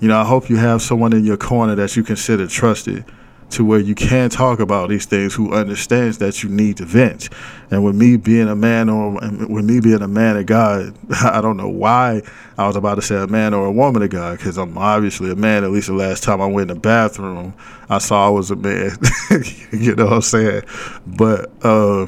You 0.00 0.08
know, 0.08 0.18
I 0.18 0.24
hope 0.24 0.48
you 0.48 0.56
have 0.56 0.80
someone 0.80 1.12
in 1.12 1.24
your 1.24 1.36
corner 1.36 1.74
that 1.74 1.94
you 1.94 2.02
consider 2.02 2.46
trusted 2.46 3.04
to 3.50 3.64
where 3.64 3.80
you 3.80 3.94
can 3.94 4.30
talk 4.30 4.60
about 4.60 4.88
these 4.88 5.04
things 5.04 5.34
who 5.34 5.52
understands 5.52 6.18
that 6.18 6.42
you 6.42 6.48
need 6.48 6.76
to 6.78 6.84
vent. 6.84 7.28
And 7.70 7.84
with 7.84 7.96
me 7.96 8.16
being 8.16 8.48
a 8.48 8.54
man 8.54 8.88
or 8.88 9.12
with 9.12 9.64
me 9.64 9.80
being 9.80 10.02
a 10.02 10.08
man 10.08 10.36
of 10.36 10.46
God, 10.46 10.96
I 11.22 11.40
don't 11.40 11.56
know 11.56 11.68
why 11.68 12.22
I 12.56 12.66
was 12.66 12.76
about 12.76 12.94
to 12.94 13.02
say 13.02 13.16
a 13.16 13.26
man 13.26 13.52
or 13.52 13.66
a 13.66 13.72
woman 13.72 14.02
of 14.02 14.10
God 14.10 14.38
because 14.38 14.56
I'm 14.56 14.78
obviously 14.78 15.30
a 15.30 15.36
man. 15.36 15.64
At 15.64 15.70
least 15.70 15.88
the 15.88 15.94
last 15.94 16.22
time 16.22 16.40
I 16.40 16.46
went 16.46 16.70
in 16.70 16.76
the 16.76 16.80
bathroom, 16.80 17.54
I 17.88 17.98
saw 17.98 18.26
I 18.26 18.30
was 18.30 18.50
a 18.50 18.56
man. 18.56 18.96
you 19.72 19.94
know 19.96 20.04
what 20.04 20.12
I'm 20.14 20.22
saying? 20.22 20.62
But 21.06 21.50
uh, 21.62 22.06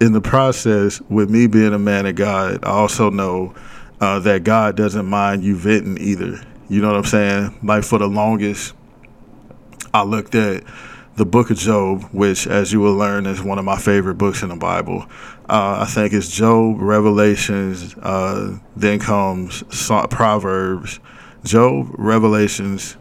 in 0.00 0.12
the 0.12 0.20
process, 0.20 1.00
with 1.10 1.28
me 1.28 1.46
being 1.48 1.74
a 1.74 1.78
man 1.78 2.06
of 2.06 2.14
God, 2.14 2.64
I 2.64 2.70
also 2.70 3.10
know 3.10 3.54
uh, 4.00 4.18
that 4.20 4.44
God 4.44 4.76
doesn't 4.76 5.06
mind 5.06 5.44
you 5.44 5.56
venting 5.56 5.98
either. 5.98 6.40
You 6.68 6.82
know 6.82 6.88
what 6.88 6.96
I'm 6.96 7.04
saying? 7.04 7.58
Like 7.62 7.84
for 7.84 7.98
the 7.98 8.08
longest, 8.08 8.74
I 9.94 10.02
looked 10.02 10.34
at 10.34 10.64
the 11.16 11.26
book 11.26 11.50
of 11.50 11.58
Job, 11.58 12.04
which, 12.12 12.46
as 12.46 12.72
you 12.72 12.80
will 12.80 12.94
learn, 12.94 13.26
is 13.26 13.42
one 13.42 13.58
of 13.58 13.64
my 13.64 13.76
favorite 13.76 14.14
books 14.14 14.42
in 14.42 14.50
the 14.50 14.56
Bible. 14.56 15.06
Uh, 15.48 15.78
I 15.80 15.86
think 15.86 16.12
it's 16.12 16.30
Job, 16.30 16.80
Revelations, 16.80 17.96
uh, 17.96 18.58
then 18.76 19.00
comes 19.00 19.64
Proverbs, 20.10 21.00
Job, 21.42 21.88
Revelations, 21.98 22.96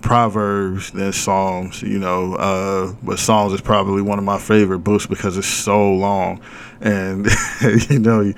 Proverbs, 0.00 0.90
then 0.90 1.12
Psalms. 1.12 1.82
You 1.82 1.98
know, 1.98 2.34
uh, 2.34 2.94
but 3.02 3.18
Psalms 3.18 3.52
is 3.52 3.60
probably 3.60 4.02
one 4.02 4.18
of 4.18 4.24
my 4.24 4.38
favorite 4.38 4.80
books 4.80 5.06
because 5.06 5.38
it's 5.38 5.46
so 5.46 5.92
long, 5.92 6.40
and 6.80 7.26
you 7.90 8.00
know, 8.00 8.32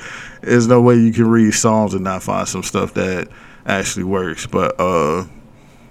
there's 0.45 0.67
no 0.67 0.81
way 0.81 0.97
you 0.97 1.13
can 1.13 1.29
read 1.29 1.53
Psalms 1.53 1.95
and 1.95 2.05
not 2.05 2.23
find 2.23 2.47
some 2.49 2.63
stuff 2.63 2.95
that 2.95 3.29
actually 3.67 4.05
works. 4.05 4.47
But 4.47 4.79
uh, 4.79 5.25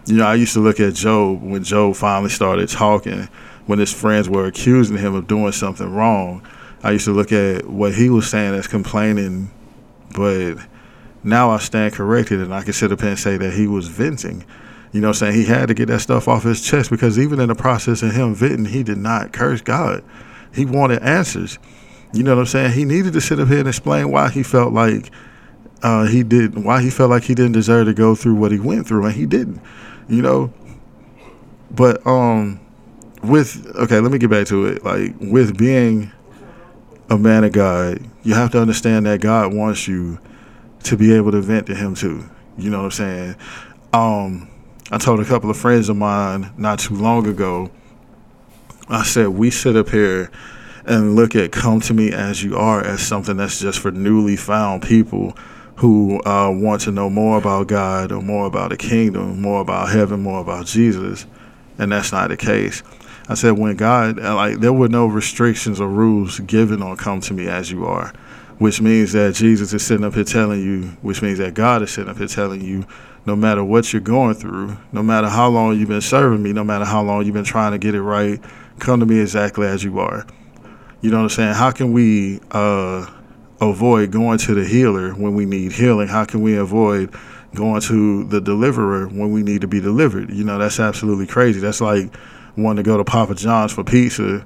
you 0.06 0.18
know, 0.18 0.26
I 0.26 0.36
used 0.36 0.54
to 0.54 0.60
look 0.60 0.80
at 0.80 0.94
Job 0.94 1.42
when 1.42 1.64
Job 1.64 1.96
finally 1.96 2.30
started 2.30 2.70
talking, 2.70 3.30
when 3.66 3.80
his 3.80 3.94
friends 3.94 4.30
were 4.30 4.46
accusing 4.46 4.98
him 4.98 5.16
of 5.16 5.28
doing 5.28 5.52
something 5.52 5.90
wrong. 5.90 6.46
I 6.84 6.92
used 6.92 7.06
to 7.06 7.14
look 7.14 7.32
at 7.32 7.66
what 7.68 7.94
he 7.94 8.10
was 8.10 8.30
saying 8.30 8.54
as 8.56 8.68
complaining, 8.68 9.52
but 10.16 10.56
now 11.24 11.52
I 11.52 11.60
stand 11.60 11.94
corrected 11.94 12.42
and 12.42 12.54
I 12.54 12.64
can 12.64 12.74
sit 12.74 12.92
up 12.92 13.02
and 13.02 13.18
say 13.18 13.38
that 13.38 13.54
he 13.54 13.68
was 13.68 13.88
venting. 13.88 14.44
You 14.92 15.02
know 15.02 15.08
I'm 15.08 15.14
saying? 15.14 15.34
He 15.34 15.46
had 15.46 15.70
to 15.70 15.74
get 15.74 15.88
that 15.88 16.02
stuff 16.02 16.28
off 16.28 16.44
his 16.44 16.62
chest 16.62 16.90
because 16.90 17.18
even 17.18 17.40
in 17.40 17.48
the 17.48 17.56
process 17.56 18.04
of 18.04 18.12
him 18.12 18.36
venting, 18.36 18.66
he 18.66 18.84
did 18.84 18.98
not 18.98 19.32
curse 19.32 19.62
God. 19.62 20.04
He 20.54 20.66
wanted 20.66 21.02
answers. 21.02 21.58
You 22.14 22.24
know 22.24 22.36
what 22.36 22.42
I'm 22.42 22.48
saying? 22.48 22.74
He 22.74 22.86
needed 22.86 23.14
to 23.14 23.22
sit 23.22 23.40
up 23.40 23.48
here 23.48 23.60
and 23.60 23.68
explain 23.68 24.12
why 24.12 24.30
he 24.30 24.44
felt 24.44 24.72
like 24.72 25.12
uh, 25.82 26.06
he 26.06 26.24
did, 26.24 26.64
why 26.64 26.82
he 26.82 26.90
felt 26.90 27.10
like 27.10 27.24
he 27.24 27.36
didn't 27.36 27.54
deserve 27.54 27.88
to 27.88 27.94
go 27.94 28.16
through 28.16 28.36
what 28.36 28.52
he 28.52 28.60
went 28.60 28.88
through, 28.88 29.06
and 29.06 29.16
he 29.16 29.26
didn't 29.26 29.60
you 30.08 30.22
know. 30.22 30.54
But 31.72 32.06
um, 32.06 32.60
with 33.24 33.66
okay, 33.76 34.00
let 34.00 34.12
me 34.12 34.18
get 34.18 34.30
back 34.30 34.48
to 34.48 34.66
it. 34.68 34.84
Like 34.84 35.16
with 35.20 35.58
being 35.58 36.12
a 37.10 37.18
man 37.18 37.44
of 37.44 37.52
God, 37.52 38.00
you 38.24 38.34
have 38.36 38.52
to 38.52 38.62
understand 38.62 39.06
that 39.06 39.22
God 39.22 39.54
wants 39.54 39.88
you 39.88 40.20
to 40.84 40.98
be 40.98 41.14
able 41.14 41.32
to 41.32 41.42
vent 41.42 41.68
to 41.68 41.76
Him 41.76 41.96
too. 41.96 42.30
You 42.58 42.70
know 42.70 42.80
what 42.80 42.86
I'm 42.86 42.92
saying? 42.92 43.36
Um, 43.94 44.50
I 44.92 44.98
told 44.98 45.20
a 45.20 45.26
couple 45.26 45.50
of 45.50 45.58
friends 45.58 45.90
of 45.90 45.98
mine 45.98 46.52
not 46.58 46.80
too 46.80 46.96
long 46.96 47.28
ago. 47.28 47.72
I 48.90 49.04
said 49.04 49.30
we 49.30 49.50
sit 49.50 49.76
up 49.76 49.90
here 49.90 50.30
and 50.86 51.16
look 51.16 51.36
at 51.36 51.52
"Come 51.52 51.80
to 51.82 51.94
Me 51.94 52.12
as 52.12 52.44
You 52.44 52.56
Are" 52.58 52.84
as 52.84 53.02
something 53.02 53.38
that's 53.38 53.60
just 53.60 53.80
for 53.80 53.92
newly 53.92 54.36
found 54.36 54.84
people 54.84 55.38
who 55.78 56.22
uh, 56.24 56.52
want 56.52 56.82
to 56.82 56.92
know 56.92 57.10
more 57.10 57.38
about 57.38 57.68
God 57.68 58.12
or 58.12 58.22
more 58.22 58.46
about 58.46 58.70
the 58.70 58.78
kingdom, 58.78 59.42
more 59.42 59.62
about 59.62 59.90
heaven, 59.90 60.22
more 60.22 60.40
about 60.40 60.66
Jesus, 60.66 61.26
and 61.78 61.92
that's 61.92 62.12
not 62.12 62.30
the 62.30 62.38
case. 62.38 62.84
I 63.28 63.36
said 63.36 63.58
when 63.58 63.76
God, 63.76 64.20
uh, 64.20 64.36
like, 64.36 64.60
there 64.60 64.74
were 64.74 64.90
no 64.90 65.06
restrictions 65.06 65.80
or 65.80 65.88
rules 65.88 66.40
given 66.42 66.82
on 66.82 66.98
"Come 66.98 67.22
to 67.22 67.34
Me 67.34 67.48
as 67.48 67.72
You 67.72 67.86
Are," 67.86 68.14
which 68.58 68.82
means 68.82 69.14
that 69.14 69.36
Jesus 69.36 69.74
is 69.74 69.86
sitting 69.86 70.06
up 70.06 70.14
here 70.14 70.24
telling 70.24 70.62
you, 70.62 70.90
which 71.02 71.22
means 71.22 71.40
that 71.40 71.54
God 71.54 71.82
is 71.82 71.92
sitting 71.92 72.10
up 72.10 72.18
here 72.18 72.28
telling 72.28 72.62
you, 72.62 72.86
no 73.26 73.36
matter 73.36 73.64
what 73.64 73.94
you're 73.94 74.02
going 74.02 74.36
through, 74.36 74.78
no 74.92 75.02
matter 75.02 75.30
how 75.30 75.48
long 75.48 75.80
you've 75.80 75.88
been 75.88 76.02
serving 76.02 76.44
me, 76.44 76.52
no 76.52 76.64
matter 76.64 76.86
how 76.86 77.02
long 77.02 77.26
you've 77.26 77.34
been 77.34 77.46
trying 77.46 77.72
to 77.72 77.78
get 77.78 77.96
it 77.96 78.02
right, 78.02 78.42
come 78.80 79.00
to 79.00 79.06
me 79.06 79.22
exactly 79.22 79.66
as 79.66 79.84
you 79.84 79.98
are. 80.00 80.28
You 81.04 81.12
know 81.12 81.18
what 81.18 81.24
I'm 81.24 81.30
saying? 81.30 81.54
How 81.54 81.72
can 81.72 81.94
we? 81.94 82.40
Uh, 82.50 83.06
avoid 83.70 84.12
going 84.12 84.38
to 84.38 84.54
the 84.54 84.66
healer 84.66 85.12
when 85.12 85.34
we 85.36 85.46
need 85.46 85.72
healing? 85.72 86.08
How 86.08 86.26
can 86.26 86.42
we 86.42 86.58
avoid 86.58 87.14
going 87.56 87.82
to 87.82 88.24
the 88.26 88.42
deliverer 88.42 89.08
when 89.08 89.32
we 89.32 89.44
need 89.44 89.62
to 89.62 89.68
be 89.68 89.80
delivered? 89.80 90.32
You 90.32 90.44
know, 90.44 90.58
that's 90.58 90.80
absolutely 90.80 91.28
crazy. 91.28 91.60
That's 91.60 91.82
like 91.82 92.14
wanting 92.58 92.84
to 92.84 92.90
go 92.90 92.98
to 92.98 93.04
Papa 93.04 93.36
John's 93.36 93.72
for 93.72 93.84
pizza 93.84 94.46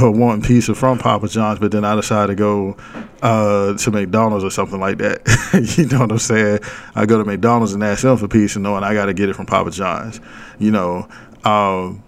or 0.00 0.10
wanting 0.10 0.42
pizza 0.42 0.74
from 0.74 0.98
Papa 0.98 1.28
John's, 1.28 1.58
but 1.58 1.70
then 1.70 1.84
I 1.84 1.94
decide 1.94 2.26
to 2.28 2.34
go 2.34 2.76
uh, 3.20 3.76
to 3.76 3.90
McDonald's 3.90 4.44
or 4.44 4.50
something 4.50 4.80
like 4.80 4.98
that. 4.98 5.20
you 5.76 5.86
know 5.86 6.00
what 6.00 6.12
I'm 6.12 6.18
saying? 6.18 6.60
I 6.94 7.04
go 7.06 7.18
to 7.18 7.24
McDonald's 7.24 7.74
and 7.74 7.84
ask 7.84 8.02
them 8.02 8.16
for 8.16 8.28
pizza, 8.28 8.58
knowing 8.58 8.84
I 8.84 8.94
got 8.94 9.06
to 9.06 9.14
get 9.14 9.28
it 9.28 9.36
from 9.36 9.46
Papa 9.46 9.70
John's. 9.70 10.20
You 10.58 10.70
know, 10.70 11.08
um, 11.44 12.02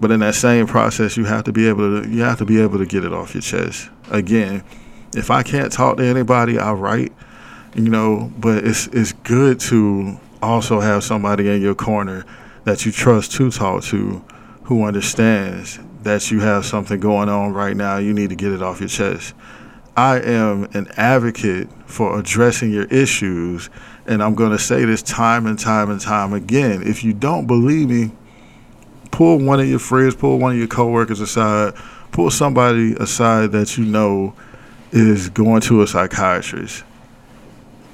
but 0.00 0.10
in 0.10 0.20
that 0.20 0.34
same 0.34 0.66
process, 0.66 1.16
you 1.16 1.24
have 1.24 1.44
to 1.44 1.52
be 1.52 1.68
able 1.68 2.02
to 2.02 2.08
you 2.08 2.22
have 2.22 2.38
to 2.38 2.44
be 2.44 2.60
able 2.60 2.78
to 2.78 2.86
get 2.86 3.04
it 3.04 3.12
off 3.12 3.34
your 3.34 3.42
chest. 3.42 3.90
Again, 4.10 4.62
if 5.14 5.30
I 5.30 5.42
can't 5.42 5.72
talk 5.72 5.96
to 5.98 6.04
anybody, 6.04 6.58
I 6.58 6.72
write. 6.72 7.12
You 7.74 7.88
know, 7.88 8.32
but 8.38 8.64
it's 8.64 8.86
it's 8.88 9.12
good 9.12 9.58
to 9.60 10.18
also 10.42 10.80
have 10.80 11.02
somebody 11.02 11.48
in 11.48 11.60
your 11.60 11.74
corner 11.74 12.24
that 12.64 12.86
you 12.86 12.92
trust 12.92 13.32
to 13.32 13.50
talk 13.50 13.82
to, 13.84 14.24
who 14.64 14.84
understands 14.84 15.78
that 16.02 16.30
you 16.30 16.40
have 16.40 16.64
something 16.64 17.00
going 17.00 17.28
on 17.28 17.52
right 17.52 17.76
now. 17.76 17.98
You 17.98 18.12
need 18.12 18.30
to 18.30 18.36
get 18.36 18.52
it 18.52 18.62
off 18.62 18.80
your 18.80 18.88
chest. 18.88 19.34
I 19.96 20.20
am 20.20 20.64
an 20.74 20.88
advocate 20.96 21.68
for 21.86 22.18
addressing 22.18 22.72
your 22.72 22.84
issues, 22.84 23.70
and 24.06 24.22
I'm 24.22 24.34
going 24.34 24.50
to 24.50 24.58
say 24.58 24.84
this 24.84 25.02
time 25.02 25.46
and 25.46 25.58
time 25.58 25.90
and 25.90 26.00
time 26.00 26.32
again. 26.32 26.82
If 26.82 27.04
you 27.04 27.12
don't 27.12 27.46
believe 27.46 27.88
me, 27.88 28.12
pull 29.14 29.38
one 29.38 29.60
of 29.60 29.68
your 29.68 29.78
friends, 29.78 30.16
pull 30.16 30.40
one 30.40 30.52
of 30.52 30.58
your 30.58 30.66
coworkers 30.66 31.20
aside, 31.20 31.72
pull 32.10 32.32
somebody 32.32 32.94
aside 32.94 33.52
that 33.52 33.78
you 33.78 33.84
know 33.84 34.34
is 34.90 35.28
going 35.28 35.60
to 35.60 35.82
a 35.82 35.86
psychiatrist. 35.86 36.82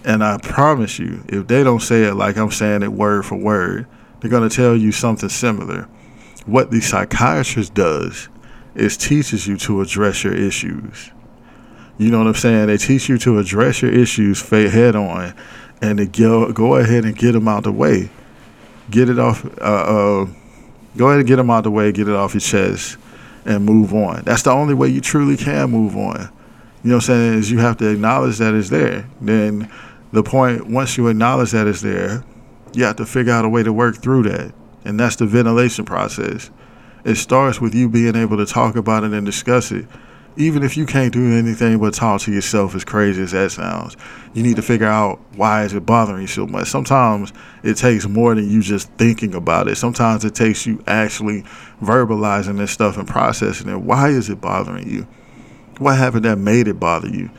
And 0.02 0.24
I 0.24 0.38
promise 0.38 0.98
you, 0.98 1.22
if 1.28 1.46
they 1.46 1.62
don't 1.62 1.80
say 1.80 2.04
it 2.04 2.14
like 2.14 2.38
I'm 2.38 2.50
saying 2.50 2.82
it 2.82 2.92
word 2.92 3.26
for 3.26 3.36
word, 3.36 3.86
they're 4.20 4.30
going 4.30 4.48
to 4.48 4.54
tell 4.54 4.74
you 4.74 4.92
something 4.92 5.28
similar. 5.28 5.82
What 6.46 6.70
the 6.70 6.80
psychiatrist 6.80 7.74
does 7.74 8.30
is 8.74 8.96
teaches 8.96 9.46
you 9.46 9.58
to 9.58 9.82
address 9.82 10.24
your 10.24 10.34
issues. 10.34 11.10
You 11.98 12.10
know 12.10 12.18
what 12.18 12.28
I'm 12.28 12.34
saying? 12.34 12.68
They 12.68 12.78
teach 12.78 13.10
you 13.10 13.18
to 13.18 13.38
address 13.38 13.82
your 13.82 13.92
issues 13.92 14.40
head 14.48 14.96
on 14.96 15.34
and 15.82 15.98
to 15.98 16.06
go, 16.06 16.50
go 16.50 16.76
ahead 16.76 17.04
and 17.04 17.14
get 17.14 17.32
them 17.32 17.46
out 17.46 17.64
the 17.64 17.72
way. 17.72 18.08
Get 18.90 19.10
it 19.10 19.18
off, 19.18 19.44
uh, 19.60 20.22
uh, 20.22 20.26
go 20.96 21.08
ahead 21.08 21.20
and 21.20 21.28
get 21.28 21.36
them 21.36 21.50
out 21.50 21.58
of 21.58 21.64
the 21.64 21.70
way, 21.70 21.92
get 21.92 22.08
it 22.08 22.14
off 22.14 22.34
your 22.34 22.40
chest, 22.40 22.96
and 23.44 23.64
move 23.64 23.94
on. 23.94 24.22
That's 24.22 24.42
the 24.42 24.50
only 24.50 24.74
way 24.74 24.88
you 24.88 25.00
truly 25.00 25.36
can 25.36 25.70
move 25.70 25.96
on 25.96 26.30
you 26.82 26.90
know 26.90 26.96
what 26.96 27.10
I'm 27.10 27.16
saying, 27.16 27.34
is 27.34 27.50
you 27.50 27.58
have 27.58 27.76
to 27.78 27.90
acknowledge 27.90 28.38
that 28.38 28.54
it's 28.54 28.70
there. 28.70 29.06
Then 29.20 29.70
the 30.12 30.22
point, 30.22 30.66
once 30.66 30.96
you 30.96 31.08
acknowledge 31.08 31.50
that 31.50 31.66
it's 31.66 31.82
there, 31.82 32.24
you 32.72 32.84
have 32.84 32.96
to 32.96 33.06
figure 33.06 33.32
out 33.32 33.44
a 33.44 33.48
way 33.48 33.62
to 33.62 33.72
work 33.72 33.98
through 33.98 34.22
that. 34.24 34.54
And 34.84 34.98
that's 34.98 35.16
the 35.16 35.26
ventilation 35.26 35.84
process. 35.84 36.50
It 37.04 37.16
starts 37.16 37.60
with 37.60 37.74
you 37.74 37.88
being 37.88 38.16
able 38.16 38.38
to 38.38 38.46
talk 38.46 38.76
about 38.76 39.04
it 39.04 39.12
and 39.12 39.26
discuss 39.26 39.72
it. 39.72 39.86
Even 40.36 40.62
if 40.62 40.76
you 40.76 40.86
can't 40.86 41.12
do 41.12 41.36
anything 41.36 41.78
but 41.78 41.92
talk 41.92 42.20
to 42.22 42.32
yourself, 42.32 42.74
as 42.74 42.84
crazy 42.84 43.22
as 43.22 43.32
that 43.32 43.50
sounds, 43.50 43.96
you 44.32 44.42
need 44.42 44.56
to 44.56 44.62
figure 44.62 44.86
out 44.86 45.20
why 45.34 45.64
is 45.64 45.74
it 45.74 45.84
bothering 45.84 46.22
you 46.22 46.26
so 46.28 46.46
much. 46.46 46.68
Sometimes 46.68 47.32
it 47.62 47.74
takes 47.74 48.06
more 48.06 48.34
than 48.34 48.48
you 48.48 48.62
just 48.62 48.90
thinking 48.92 49.34
about 49.34 49.66
it. 49.66 49.76
Sometimes 49.76 50.24
it 50.24 50.34
takes 50.34 50.66
you 50.66 50.82
actually 50.86 51.42
verbalizing 51.82 52.58
this 52.58 52.70
stuff 52.70 52.96
and 52.96 53.08
processing 53.08 53.68
it. 53.68 53.80
Why 53.80 54.08
is 54.08 54.30
it 54.30 54.40
bothering 54.40 54.88
you? 54.88 55.06
What 55.78 55.96
happened 55.96 56.24
that 56.26 56.36
made 56.36 56.68
it 56.68 56.78
bother 56.78 57.08
you? 57.08 57.30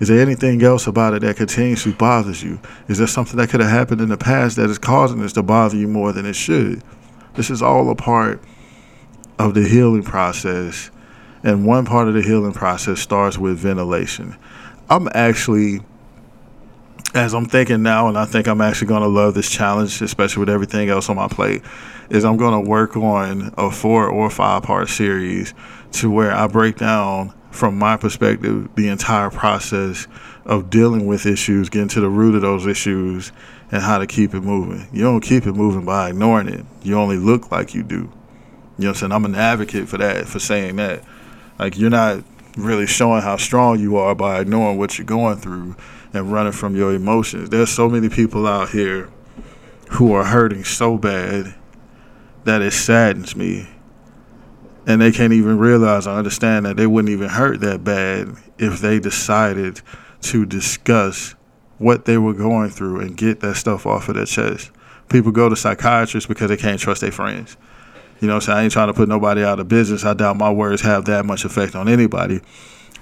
Is 0.00 0.08
there 0.08 0.20
anything 0.20 0.62
else 0.62 0.86
about 0.86 1.14
it 1.14 1.22
that 1.22 1.36
continuously 1.36 1.92
bothers 1.92 2.42
you? 2.42 2.60
Is 2.88 2.98
there 2.98 3.06
something 3.06 3.36
that 3.36 3.48
could 3.48 3.60
have 3.60 3.70
happened 3.70 4.00
in 4.00 4.08
the 4.08 4.18
past 4.18 4.56
that 4.56 4.68
is 4.68 4.78
causing 4.78 5.22
this 5.22 5.32
to 5.34 5.42
bother 5.42 5.76
you 5.76 5.88
more 5.88 6.12
than 6.12 6.26
it 6.26 6.34
should? 6.34 6.82
This 7.34 7.48
is 7.48 7.62
all 7.62 7.88
a 7.88 7.94
part 7.94 8.42
of 9.38 9.54
the 9.54 9.66
healing 9.66 10.02
process. 10.02 10.90
And 11.44 11.66
one 11.66 11.84
part 11.84 12.08
of 12.08 12.14
the 12.14 12.22
healing 12.22 12.54
process 12.54 13.00
starts 13.00 13.36
with 13.36 13.58
ventilation. 13.58 14.36
I'm 14.88 15.08
actually, 15.14 15.82
as 17.14 17.34
I'm 17.34 17.44
thinking 17.44 17.82
now, 17.82 18.08
and 18.08 18.18
I 18.18 18.24
think 18.24 18.48
I'm 18.48 18.62
actually 18.62 18.88
going 18.88 19.02
to 19.02 19.08
love 19.08 19.34
this 19.34 19.50
challenge, 19.50 20.00
especially 20.00 20.40
with 20.40 20.48
everything 20.48 20.88
else 20.88 21.10
on 21.10 21.16
my 21.16 21.28
plate, 21.28 21.62
is 22.08 22.24
I'm 22.24 22.38
going 22.38 22.64
to 22.64 22.68
work 22.68 22.96
on 22.96 23.52
a 23.58 23.70
four 23.70 24.08
or 24.08 24.30
five 24.30 24.62
part 24.62 24.88
series 24.88 25.52
to 25.92 26.10
where 26.10 26.32
I 26.32 26.46
break 26.46 26.78
down 26.78 27.34
from 27.50 27.78
my 27.78 27.96
perspective, 27.98 28.74
the 28.74 28.88
entire 28.88 29.30
process 29.30 30.08
of 30.46 30.70
dealing 30.70 31.06
with 31.06 31.26
issues, 31.26 31.68
getting 31.68 31.88
to 31.88 32.00
the 32.00 32.08
root 32.08 32.34
of 32.34 32.40
those 32.40 32.66
issues, 32.66 33.32
and 33.70 33.82
how 33.82 33.98
to 33.98 34.06
keep 34.06 34.34
it 34.34 34.40
moving. 34.40 34.88
You 34.92 35.02
don't 35.02 35.20
keep 35.20 35.46
it 35.46 35.52
moving 35.52 35.84
by 35.84 36.08
ignoring 36.08 36.48
it. 36.48 36.64
You 36.82 36.98
only 36.98 37.16
look 37.16 37.52
like 37.52 37.74
you 37.74 37.82
do. 37.82 37.96
You 37.96 38.04
know 38.06 38.10
what 38.76 38.88
I'm 38.88 38.94
saying? 38.94 39.12
I'm 39.12 39.24
an 39.26 39.34
advocate 39.34 39.88
for 39.88 39.98
that, 39.98 40.26
for 40.26 40.38
saying 40.38 40.76
that. 40.76 41.04
Like, 41.58 41.78
you're 41.78 41.90
not 41.90 42.24
really 42.56 42.86
showing 42.86 43.22
how 43.22 43.36
strong 43.36 43.80
you 43.80 43.96
are 43.96 44.14
by 44.14 44.40
ignoring 44.40 44.78
what 44.78 44.98
you're 44.98 45.06
going 45.06 45.36
through 45.38 45.76
and 46.12 46.32
running 46.32 46.52
from 46.52 46.76
your 46.76 46.94
emotions. 46.94 47.50
There's 47.50 47.70
so 47.70 47.88
many 47.88 48.08
people 48.08 48.46
out 48.46 48.70
here 48.70 49.10
who 49.90 50.12
are 50.12 50.24
hurting 50.24 50.64
so 50.64 50.96
bad 50.96 51.54
that 52.44 52.62
it 52.62 52.72
saddens 52.72 53.34
me 53.34 53.68
and 54.86 55.00
they 55.00 55.12
can't 55.12 55.32
even 55.32 55.58
realize 55.58 56.06
or 56.06 56.10
understand 56.16 56.66
that 56.66 56.76
they 56.76 56.86
wouldn't 56.86 57.10
even 57.10 57.28
hurt 57.28 57.60
that 57.60 57.84
bad 57.84 58.28
if 58.58 58.80
they 58.80 59.00
decided 59.00 59.80
to 60.20 60.44
discuss 60.44 61.34
what 61.78 62.04
they 62.04 62.18
were 62.18 62.34
going 62.34 62.70
through 62.70 63.00
and 63.00 63.16
get 63.16 63.40
that 63.40 63.56
stuff 63.56 63.86
off 63.86 64.08
of 64.08 64.14
their 64.14 64.26
chest. 64.26 64.70
People 65.08 65.32
go 65.32 65.48
to 65.48 65.56
psychiatrists 65.56 66.28
because 66.28 66.48
they 66.48 66.56
can't 66.56 66.80
trust 66.80 67.00
their 67.00 67.12
friends. 67.12 67.56
You 68.24 68.30
know, 68.30 68.40
so 68.40 68.54
I 68.54 68.62
ain't 68.62 68.72
trying 68.72 68.86
to 68.86 68.94
put 68.94 69.06
nobody 69.06 69.44
out 69.44 69.60
of 69.60 69.68
business. 69.68 70.02
I 70.02 70.14
doubt 70.14 70.38
my 70.38 70.50
words 70.50 70.80
have 70.80 71.04
that 71.04 71.26
much 71.26 71.44
effect 71.44 71.76
on 71.76 71.90
anybody. 71.90 72.40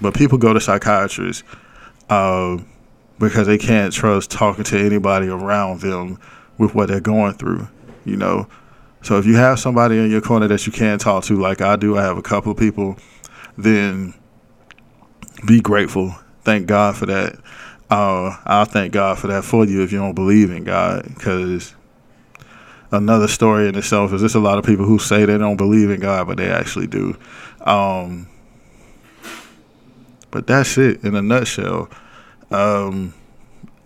But 0.00 0.14
people 0.14 0.36
go 0.36 0.52
to 0.52 0.60
psychiatrists 0.60 1.44
uh, 2.10 2.58
because 3.20 3.46
they 3.46 3.56
can't 3.56 3.92
trust 3.92 4.32
talking 4.32 4.64
to 4.64 4.76
anybody 4.76 5.28
around 5.28 5.80
them 5.80 6.18
with 6.58 6.74
what 6.74 6.88
they're 6.88 6.98
going 6.98 7.34
through. 7.34 7.68
You 8.04 8.16
know, 8.16 8.48
so 9.02 9.16
if 9.16 9.24
you 9.24 9.36
have 9.36 9.60
somebody 9.60 9.96
in 9.96 10.10
your 10.10 10.22
corner 10.22 10.48
that 10.48 10.66
you 10.66 10.72
can 10.72 10.98
talk 10.98 11.22
to, 11.26 11.36
like 11.36 11.60
I 11.60 11.76
do, 11.76 11.96
I 11.96 12.02
have 12.02 12.18
a 12.18 12.22
couple 12.22 12.50
of 12.50 12.58
people, 12.58 12.96
then 13.56 14.14
be 15.46 15.60
grateful. 15.60 16.16
Thank 16.42 16.66
God 16.66 16.96
for 16.96 17.06
that. 17.06 17.36
Uh, 17.88 18.36
I'll 18.44 18.64
thank 18.64 18.92
God 18.92 19.20
for 19.20 19.28
that 19.28 19.44
for 19.44 19.64
you 19.66 19.84
if 19.84 19.92
you 19.92 19.98
don't 19.98 20.14
believe 20.14 20.50
in 20.50 20.64
God, 20.64 21.04
because 21.14 21.76
another 22.92 23.26
story 23.26 23.68
in 23.68 23.74
itself 23.74 24.12
is 24.12 24.20
there's 24.20 24.34
a 24.34 24.40
lot 24.40 24.58
of 24.58 24.64
people 24.64 24.84
who 24.84 24.98
say 24.98 25.24
they 25.24 25.38
don't 25.38 25.56
believe 25.56 25.90
in 25.90 26.00
God, 26.00 26.28
but 26.28 26.36
they 26.36 26.50
actually 26.50 26.86
do. 26.86 27.16
Um, 27.62 28.28
but 30.30 30.46
that's 30.46 30.78
it 30.78 31.02
in 31.02 31.14
a 31.14 31.22
nutshell. 31.22 31.88
Um, 32.50 33.14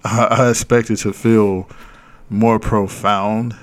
I, 0.04 0.24
I 0.24 0.50
expected 0.50 0.98
to 0.98 1.12
feel 1.12 1.68
more 2.28 2.58
profound 2.58 3.54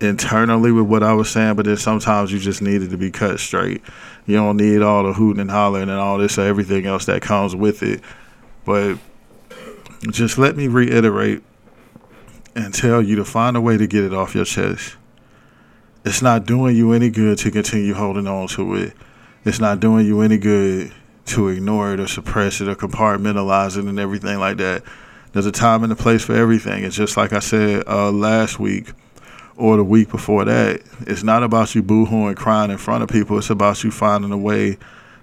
internally 0.00 0.72
with 0.72 0.86
what 0.86 1.02
I 1.02 1.12
was 1.12 1.30
saying, 1.30 1.54
but 1.54 1.66
then 1.66 1.76
sometimes 1.76 2.32
you 2.32 2.38
just 2.38 2.60
needed 2.60 2.90
to 2.90 2.96
be 2.96 3.10
cut 3.10 3.38
straight. 3.38 3.82
You 4.26 4.36
don't 4.36 4.56
need 4.56 4.82
all 4.82 5.04
the 5.04 5.12
hooting 5.12 5.40
and 5.40 5.50
hollering 5.50 5.88
and 5.88 5.98
all 5.98 6.18
this 6.18 6.38
or 6.38 6.42
everything 6.42 6.86
else 6.86 7.06
that 7.06 7.22
comes 7.22 7.54
with 7.54 7.82
it. 7.82 8.00
But 8.64 8.98
just 10.10 10.38
let 10.38 10.56
me 10.56 10.68
reiterate 10.68 11.42
and 12.60 12.74
tell 12.74 13.02
you 13.02 13.16
to 13.16 13.24
find 13.24 13.56
a 13.56 13.60
way 13.60 13.76
to 13.76 13.86
get 13.86 14.04
it 14.04 14.14
off 14.14 14.34
your 14.34 14.44
chest. 14.44 14.96
It's 16.04 16.22
not 16.22 16.46
doing 16.46 16.76
you 16.76 16.92
any 16.92 17.10
good 17.10 17.38
to 17.38 17.50
continue 17.50 17.94
holding 17.94 18.26
on 18.26 18.48
to 18.48 18.74
it. 18.74 18.94
It's 19.44 19.60
not 19.60 19.80
doing 19.80 20.06
you 20.06 20.20
any 20.20 20.38
good 20.38 20.92
to 21.26 21.48
ignore 21.48 21.94
it 21.94 22.00
or 22.00 22.06
suppress 22.06 22.60
it 22.60 22.68
or 22.68 22.74
compartmentalize 22.74 23.76
it 23.76 23.84
and 23.84 23.98
everything 23.98 24.38
like 24.38 24.58
that. 24.58 24.82
There's 25.32 25.46
a 25.46 25.52
time 25.52 25.84
and 25.84 25.92
a 25.92 25.96
place 25.96 26.24
for 26.24 26.34
everything. 26.34 26.84
It's 26.84 26.96
just 26.96 27.16
like 27.16 27.32
I 27.32 27.38
said 27.38 27.84
uh, 27.86 28.10
last 28.10 28.58
week 28.58 28.92
or 29.56 29.76
the 29.76 29.84
week 29.84 30.10
before 30.10 30.44
that. 30.44 30.82
It's 31.00 31.22
not 31.22 31.42
about 31.42 31.74
you 31.74 31.82
boohooing, 31.82 32.36
crying 32.36 32.70
in 32.70 32.78
front 32.78 33.02
of 33.02 33.08
people. 33.08 33.38
It's 33.38 33.50
about 33.50 33.84
you 33.84 33.90
finding 33.90 34.32
a 34.32 34.38
way 34.38 34.78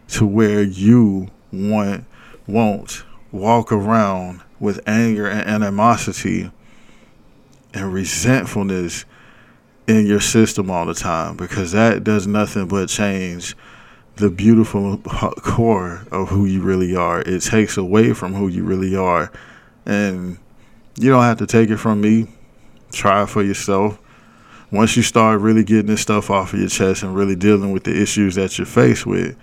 to 0.10 0.26
where 0.26 0.62
you 0.62 1.30
want, 1.52 2.06
won't 2.48 3.04
walk 3.32 3.72
around 3.72 4.42
with 4.60 4.80
anger 4.88 5.28
and 5.28 5.48
animosity 5.50 6.52
and 7.78 7.94
resentfulness 7.94 9.06
in 9.88 10.06
your 10.06 10.20
system 10.20 10.70
all 10.70 10.86
the 10.86 10.94
time 10.94 11.38
because 11.38 11.72
that 11.72 12.04
does 12.04 12.28
nothing 12.28 12.68
but 12.68 12.90
change 12.90 13.56
the 14.18 14.30
beautiful 14.30 14.98
core 14.98 16.06
of 16.12 16.30
who 16.30 16.46
you 16.46 16.62
really 16.62 16.96
are. 16.96 17.22
It 17.22 17.42
takes 17.42 17.78
away 17.78 18.14
from 18.14 18.34
who 18.34 18.48
you 18.48 18.64
really 18.64 18.96
are. 18.96 19.32
And 19.86 20.38
you 20.98 21.10
don't 21.10 21.24
have 21.24 21.38
to 21.38 21.48
take 21.48 21.70
it 21.70 21.78
from 21.78 22.02
me. 22.02 22.28
Try 22.92 23.24
it 23.24 23.30
for 23.30 23.44
yourself 23.44 24.00
once 24.72 24.98
you 24.98 25.04
start 25.04 25.40
really 25.40 25.64
getting 25.64 25.86
this 25.86 26.02
stuff 26.02 26.30
off 26.30 26.54
of 26.54 26.60
your 26.60 26.70
chest 26.70 27.04
and 27.04 27.16
really 27.16 27.36
dealing 27.36 27.72
with 27.72 27.84
the 27.86 28.02
issues 28.02 28.36
that 28.36 28.58
you're 28.58 28.66
faced 28.66 29.06
with, 29.06 29.36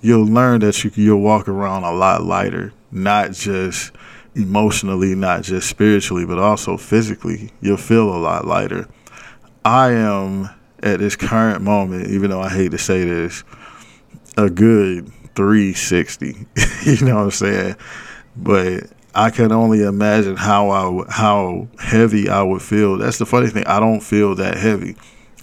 you'll 0.00 0.26
learn 0.26 0.60
that 0.60 0.82
you 0.82 0.90
you'll 0.94 1.20
walk 1.20 1.48
around 1.48 1.84
a 1.84 1.92
lot 1.92 2.22
lighter, 2.22 2.72
not 2.90 3.32
just 3.32 3.92
emotionally, 4.34 5.14
not 5.14 5.42
just 5.42 5.68
spiritually, 5.68 6.24
but 6.24 6.38
also 6.38 6.76
physically. 6.76 7.50
You'll 7.60 7.76
feel 7.76 8.08
a 8.08 8.18
lot 8.18 8.46
lighter. 8.46 8.88
I 9.64 9.92
am 9.92 10.50
at 10.82 10.98
this 10.98 11.16
current 11.16 11.62
moment, 11.62 12.08
even 12.08 12.30
though 12.30 12.40
I 12.40 12.50
hate 12.50 12.72
to 12.72 12.78
say 12.78 13.04
this, 13.04 13.44
a 14.36 14.50
good 14.50 15.10
360. 15.34 16.46
you 16.84 17.06
know 17.06 17.16
what 17.16 17.22
I'm 17.22 17.30
saying? 17.30 17.76
But 18.36 18.84
I 19.14 19.30
can 19.30 19.52
only 19.52 19.82
imagine 19.82 20.36
how 20.36 20.70
I 20.70 21.10
how 21.10 21.68
heavy 21.78 22.28
I 22.28 22.42
would 22.42 22.62
feel. 22.62 22.98
That's 22.98 23.18
the 23.18 23.26
funny 23.26 23.48
thing. 23.48 23.64
I 23.66 23.78
don't 23.78 24.00
feel 24.00 24.34
that 24.34 24.56
heavy. 24.56 24.96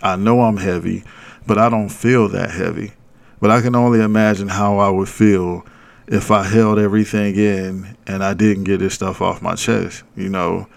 I 0.03 0.17
know 0.17 0.41
I'm 0.41 0.57
heavy, 0.57 1.03
but 1.47 1.57
I 1.57 1.69
don't 1.69 1.89
feel 1.89 2.27
that 2.29 2.51
heavy. 2.51 2.91
But 3.39 3.49
I 3.49 3.61
can 3.61 3.75
only 3.75 4.01
imagine 4.01 4.49
how 4.49 4.77
I 4.77 4.89
would 4.89 5.09
feel 5.09 5.65
if 6.11 6.29
I 6.29 6.43
held 6.43 6.77
everything 6.77 7.35
in 7.37 7.95
and 8.05 8.21
I 8.21 8.33
didn't 8.33 8.65
get 8.65 8.81
this 8.81 8.93
stuff 8.93 9.21
off 9.21 9.41
my 9.41 9.55
chest. 9.55 10.03
You 10.17 10.27
know, 10.27 10.67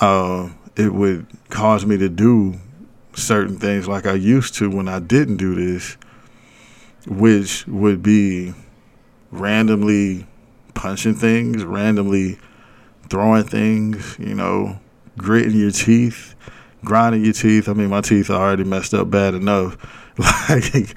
uh, 0.00 0.48
it 0.76 0.94
would 0.94 1.26
cause 1.50 1.84
me 1.84 1.98
to 1.98 2.08
do 2.08 2.54
certain 3.14 3.58
things 3.58 3.86
like 3.86 4.06
I 4.06 4.14
used 4.14 4.54
to 4.54 4.70
when 4.70 4.88
I 4.88 4.98
didn't 4.98 5.36
do 5.36 5.54
this, 5.54 5.98
which 7.06 7.66
would 7.66 8.02
be 8.02 8.54
randomly 9.30 10.26
punching 10.72 11.16
things, 11.16 11.64
randomly 11.64 12.38
throwing 13.10 13.44
things, 13.44 14.16
you 14.18 14.34
know, 14.34 14.80
gritting 15.18 15.58
your 15.58 15.70
teeth, 15.70 16.34
grinding 16.82 17.22
your 17.22 17.34
teeth. 17.34 17.68
I 17.68 17.74
mean, 17.74 17.90
my 17.90 18.00
teeth 18.00 18.30
are 18.30 18.40
already 18.40 18.64
messed 18.64 18.94
up 18.94 19.10
bad 19.10 19.34
enough. 19.34 19.76
Like, 20.18 20.94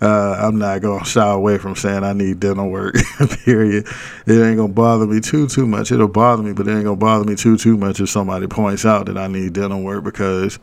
uh, 0.00 0.36
I'm 0.42 0.58
not 0.58 0.82
gonna 0.82 1.04
shy 1.04 1.26
away 1.26 1.58
from 1.58 1.74
saying 1.74 2.04
I 2.04 2.12
need 2.12 2.40
dental 2.40 2.68
work. 2.68 2.96
period. 3.44 3.86
It 4.26 4.42
ain't 4.42 4.58
gonna 4.58 4.68
bother 4.68 5.06
me 5.06 5.20
too 5.20 5.48
too 5.48 5.66
much. 5.66 5.90
It'll 5.90 6.08
bother 6.08 6.42
me, 6.42 6.52
but 6.52 6.68
it 6.68 6.72
ain't 6.72 6.84
gonna 6.84 6.96
bother 6.96 7.24
me 7.24 7.34
too 7.34 7.56
too 7.56 7.76
much 7.76 8.00
if 8.00 8.10
somebody 8.10 8.46
points 8.46 8.84
out 8.84 9.06
that 9.06 9.16
I 9.16 9.26
need 9.26 9.54
dental 9.54 9.82
work 9.82 10.04
because, 10.04 10.58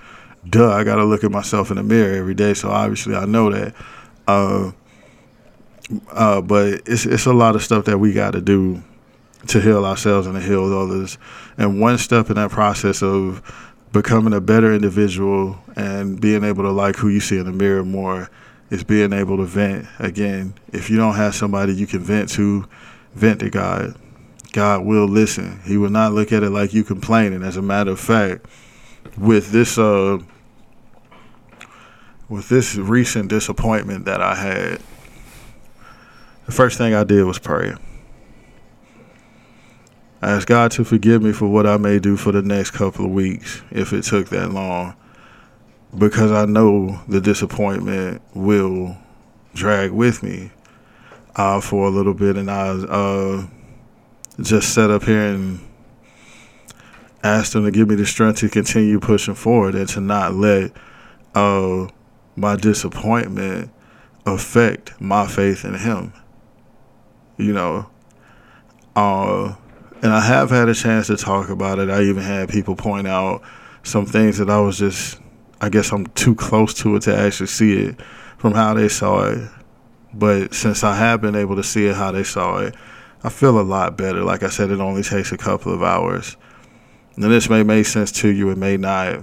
duh, 0.48 0.72
I 0.72 0.84
gotta 0.84 1.04
look 1.04 1.24
at 1.24 1.32
myself 1.32 1.72
in 1.72 1.78
the 1.78 1.84
mirror 1.84 2.16
every 2.16 2.36
day. 2.36 2.54
So 2.54 2.70
obviously 2.70 3.16
I 3.16 3.26
know 3.26 3.52
that. 3.52 3.74
Uh, 4.28 4.72
uh, 6.12 6.42
but 6.42 6.82
it's 6.86 7.06
it's 7.06 7.26
a 7.26 7.34
lot 7.34 7.56
of 7.56 7.64
stuff 7.64 7.86
that 7.86 7.98
we 7.98 8.14
got 8.14 8.32
to 8.32 8.42
do 8.42 8.84
to 9.48 9.60
heal 9.60 9.84
ourselves 9.84 10.28
and 10.28 10.36
to 10.36 10.42
heal 10.42 10.66
others. 10.78 11.18
And 11.58 11.82
one 11.82 11.98
step 11.98 12.30
in 12.30 12.36
that 12.36 12.52
process 12.52 13.02
of 13.02 13.42
becoming 13.92 14.34
a 14.34 14.42
better 14.42 14.74
individual 14.74 15.58
and 15.76 16.20
being 16.20 16.44
able 16.44 16.64
to 16.64 16.72
like 16.72 16.96
who 16.96 17.10
you 17.10 17.20
see 17.20 17.38
in 17.38 17.46
the 17.46 17.52
mirror 17.52 17.84
more 17.84 18.30
is 18.74 18.84
being 18.84 19.14
able 19.14 19.38
to 19.38 19.46
vent. 19.46 19.88
Again, 20.00 20.56
if 20.72 20.90
you 20.90 20.98
don't 20.98 21.14
have 21.14 21.36
somebody 21.36 21.76
you 21.76 21.86
can 21.86 22.00
vent 22.00 22.30
to, 22.32 22.66
vent 23.14 23.42
to 23.42 23.52
God. 23.52 23.96
God 24.52 24.84
will 24.84 25.06
listen. 25.06 25.62
He 25.64 25.78
will 25.78 25.92
not 25.92 26.14
look 26.14 26.32
at 26.32 26.42
it 26.42 26.50
like 26.50 26.74
you 26.74 26.84
complaining. 26.84 27.44
As 27.44 27.56
a 27.56 27.62
matter 27.62 27.92
of 27.92 28.00
fact, 28.00 28.48
with 29.16 29.52
this 29.52 29.78
uh 29.78 30.18
with 32.30 32.50
this 32.50 32.76
recent 32.76 33.30
disappointment 33.30 34.06
that 34.06 34.22
I 34.22 34.34
had, 34.34 34.82
the 36.48 36.52
first 36.52 36.80
thing 36.80 36.96
I 36.96 37.04
did 37.04 37.26
was 37.26 37.38
pray. 37.38 37.76
I 40.20 40.32
asked 40.32 40.48
God 40.48 40.72
to 40.72 40.84
forgive 40.84 41.22
me 41.22 41.32
for 41.32 41.48
what 41.48 41.68
I 41.68 41.78
may 41.78 42.00
do 42.00 42.18
for 42.18 42.32
the 42.32 42.42
next 42.42 42.72
couple 42.72 43.06
of 43.06 43.12
weeks 43.12 43.62
if 43.70 43.94
it 43.94 44.04
took 44.04 44.30
that 44.30 44.52
long, 44.52 44.96
because 45.98 46.32
I 46.32 46.46
know 46.46 47.02
the 47.08 47.22
disappointment 47.22 48.22
will 48.34 48.98
drag 49.54 49.92
with 49.92 50.24
me 50.24 50.52
uh, 51.36 51.62
for 51.62 51.88
a 51.88 51.90
little 51.90 52.14
bit, 52.14 52.38
and 52.38 52.50
I 52.50 52.70
uh, 52.70 53.46
just 54.42 54.74
sat 54.74 54.90
up 54.90 55.04
here 55.04 55.34
and 55.34 55.60
asked 57.24 57.56
Him 57.56 57.66
to 57.66 57.72
give 57.72 57.88
me 57.88 57.96
the 57.96 58.06
strength 58.06 58.40
to 58.40 58.50
continue 58.50 59.00
pushing 59.00 59.36
forward 59.36 59.76
and 59.76 59.88
to 59.90 60.02
not 60.02 60.34
let 60.34 60.72
uh, 61.36 61.88
my 62.36 62.56
disappointment 62.56 63.72
affect 64.26 65.00
my 65.00 65.28
faith 65.28 65.66
in 65.66 65.76
Him 65.76 66.14
you 67.38 67.54
know. 67.54 67.90
Uh, 68.96 69.56
and 70.02 70.12
I 70.12 70.22
have 70.22 70.50
had 70.50 70.70
a 70.70 70.74
chance 70.74 71.08
to 71.08 71.18
talk 71.18 71.50
about 71.50 71.80
it. 71.80 71.90
I 71.90 72.04
even 72.04 72.24
had 72.24 72.50
people 72.50 72.76
point 72.76 73.08
out 73.08 73.42
some 73.84 74.06
things 74.06 74.38
that 74.38 74.50
I 74.50 74.60
was 74.60 74.78
just, 74.78 75.20
I 75.64 75.70
guess 75.70 75.94
I'm 75.94 76.08
too 76.08 76.36
close 76.36 76.74
to 76.82 76.98
it 76.98 77.04
to 77.04 77.16
actually 77.16 77.48
see 77.48 77.86
it 77.86 78.02
from 78.38 78.52
how 78.52 78.74
they 78.74 78.90
saw 78.90 79.30
it. 79.30 79.50
But 80.14 80.54
since 80.54 80.84
I 80.84 80.94
have 80.94 81.22
been 81.22 81.38
able 81.38 81.56
to 81.56 81.64
see 81.64 81.86
it 81.86 81.96
how 81.96 82.12
they 82.12 82.26
saw 82.26 82.58
it, 82.58 82.76
I 83.24 83.30
feel 83.30 83.58
a 83.58 83.64
lot 83.64 83.96
better. 83.96 84.26
Like 84.26 84.44
I 84.44 84.50
said, 84.50 84.72
it 84.72 84.82
only 84.82 85.04
takes 85.04 85.32
a 85.32 85.38
couple 85.38 85.74
of 85.74 85.82
hours. 85.82 86.36
Now, 87.16 87.30
this 87.30 87.50
may 87.50 87.64
make 87.64 87.86
sense 87.86 88.12
to 88.12 88.28
you, 88.28 88.50
it 88.50 88.58
may 88.58 88.76
not. 88.76 89.22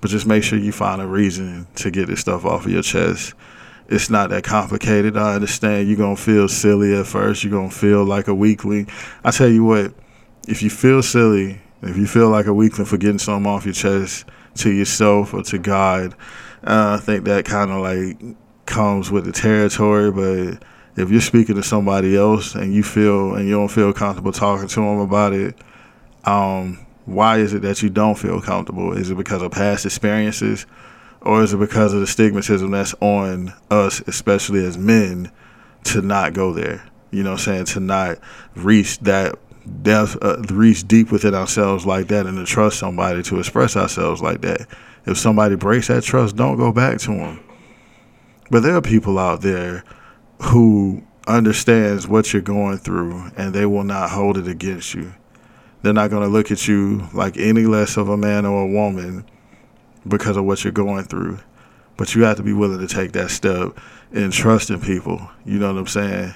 But 0.00 0.10
just 0.10 0.26
make 0.26 0.42
sure 0.42 0.58
you 0.58 0.72
find 0.72 1.00
a 1.00 1.06
reason 1.06 1.68
to 1.76 1.92
get 1.92 2.08
this 2.08 2.18
stuff 2.18 2.44
off 2.44 2.66
of 2.66 2.72
your 2.72 2.82
chest. 2.82 3.34
It's 3.86 4.10
not 4.10 4.30
that 4.30 4.42
complicated. 4.42 5.16
I 5.16 5.36
understand 5.36 5.86
you're 5.86 5.96
going 5.96 6.16
to 6.16 6.20
feel 6.20 6.48
silly 6.48 6.96
at 6.96 7.06
first. 7.06 7.44
You're 7.44 7.52
going 7.52 7.70
to 7.70 7.76
feel 7.76 8.04
like 8.04 8.26
a 8.26 8.34
weakling. 8.34 8.88
I 9.22 9.30
tell 9.30 9.48
you 9.48 9.62
what, 9.62 9.94
if 10.48 10.64
you 10.64 10.70
feel 10.70 11.00
silly, 11.00 11.60
if 11.80 11.96
you 11.96 12.08
feel 12.08 12.28
like 12.28 12.46
a 12.46 12.54
weakling 12.54 12.86
for 12.86 12.96
getting 12.96 13.20
something 13.20 13.48
off 13.48 13.64
your 13.64 13.74
chest 13.74 14.24
to 14.56 14.70
yourself 14.70 15.34
or 15.34 15.42
to 15.44 15.58
God, 15.58 16.14
uh, 16.64 16.98
I 16.98 17.02
think 17.02 17.24
that 17.24 17.44
kind 17.44 17.70
of 17.70 17.80
like 17.80 18.36
comes 18.66 19.10
with 19.10 19.24
the 19.24 19.32
territory. 19.32 20.10
But 20.10 20.62
if 20.96 21.10
you're 21.10 21.20
speaking 21.20 21.56
to 21.56 21.62
somebody 21.62 22.16
else 22.16 22.54
and 22.54 22.72
you 22.72 22.82
feel 22.82 23.34
and 23.34 23.46
you 23.46 23.54
don't 23.54 23.68
feel 23.68 23.92
comfortable 23.92 24.32
talking 24.32 24.68
to 24.68 24.74
them 24.74 24.98
about 24.98 25.32
it, 25.32 25.56
um, 26.24 26.84
why 27.04 27.38
is 27.38 27.52
it 27.52 27.62
that 27.62 27.82
you 27.82 27.90
don't 27.90 28.18
feel 28.18 28.40
comfortable? 28.40 28.92
Is 28.96 29.10
it 29.10 29.16
because 29.16 29.42
of 29.42 29.52
past 29.52 29.84
experiences? 29.84 30.66
Or 31.20 31.42
is 31.42 31.54
it 31.54 31.58
because 31.58 31.94
of 31.94 32.00
the 32.00 32.06
stigmatism 32.06 32.70
that's 32.70 32.94
on 33.00 33.52
us, 33.70 34.00
especially 34.06 34.64
as 34.64 34.76
men, 34.76 35.30
to 35.84 36.02
not 36.02 36.34
go 36.34 36.52
there? 36.52 36.86
You 37.10 37.22
know 37.22 37.32
what 37.32 37.40
I'm 37.40 37.44
saying? 37.44 37.64
To 37.66 37.80
not 37.80 38.18
reach 38.54 38.98
that 39.00 39.38
depth, 39.82 40.16
uh, 40.22 40.42
reach 40.50 40.86
deep 40.86 41.10
within 41.10 41.34
ourselves 41.34 41.86
like 41.86 42.08
that 42.08 42.26
and 42.26 42.36
to 42.36 42.44
trust 42.44 42.78
somebody 42.78 43.22
to 43.24 43.38
express 43.38 43.76
ourselves 43.76 44.22
like 44.22 44.40
that. 44.42 44.66
If 45.06 45.18
somebody 45.18 45.56
breaks 45.56 45.88
that 45.88 46.02
trust, 46.02 46.36
don't 46.36 46.56
go 46.56 46.72
back 46.72 46.98
to 47.00 47.10
them. 47.10 47.40
But 48.50 48.60
there 48.60 48.76
are 48.76 48.82
people 48.82 49.18
out 49.18 49.40
there 49.40 49.84
who 50.40 51.02
understands 51.26 52.06
what 52.06 52.32
you're 52.32 52.42
going 52.42 52.78
through 52.78 53.30
and 53.36 53.54
they 53.54 53.66
will 53.66 53.84
not 53.84 54.10
hold 54.10 54.36
it 54.36 54.48
against 54.48 54.94
you. 54.94 55.14
They're 55.82 55.92
not 55.92 56.10
going 56.10 56.22
to 56.22 56.28
look 56.28 56.50
at 56.50 56.66
you 56.66 57.08
like 57.12 57.36
any 57.36 57.66
less 57.66 57.96
of 57.96 58.08
a 58.08 58.16
man 58.16 58.46
or 58.46 58.62
a 58.62 58.66
woman 58.66 59.26
because 60.06 60.36
of 60.36 60.44
what 60.44 60.64
you're 60.64 60.72
going 60.72 61.04
through. 61.04 61.38
But 61.96 62.14
you 62.14 62.24
have 62.24 62.38
to 62.38 62.42
be 62.42 62.52
willing 62.52 62.86
to 62.86 62.92
take 62.92 63.12
that 63.12 63.30
step 63.30 63.78
and 64.12 64.32
trust 64.32 64.70
in 64.70 64.80
people. 64.80 65.28
You 65.44 65.58
know 65.58 65.72
what 65.72 65.78
I'm 65.78 65.86
saying? 65.86 66.34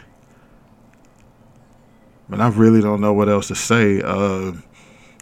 And 2.31 2.43
I 2.43 2.49
really 2.49 2.81
don't 2.81 3.01
know 3.01 3.13
what 3.13 3.29
else 3.29 3.49
to 3.49 3.55
say. 3.55 4.03
Uh, 4.03 4.53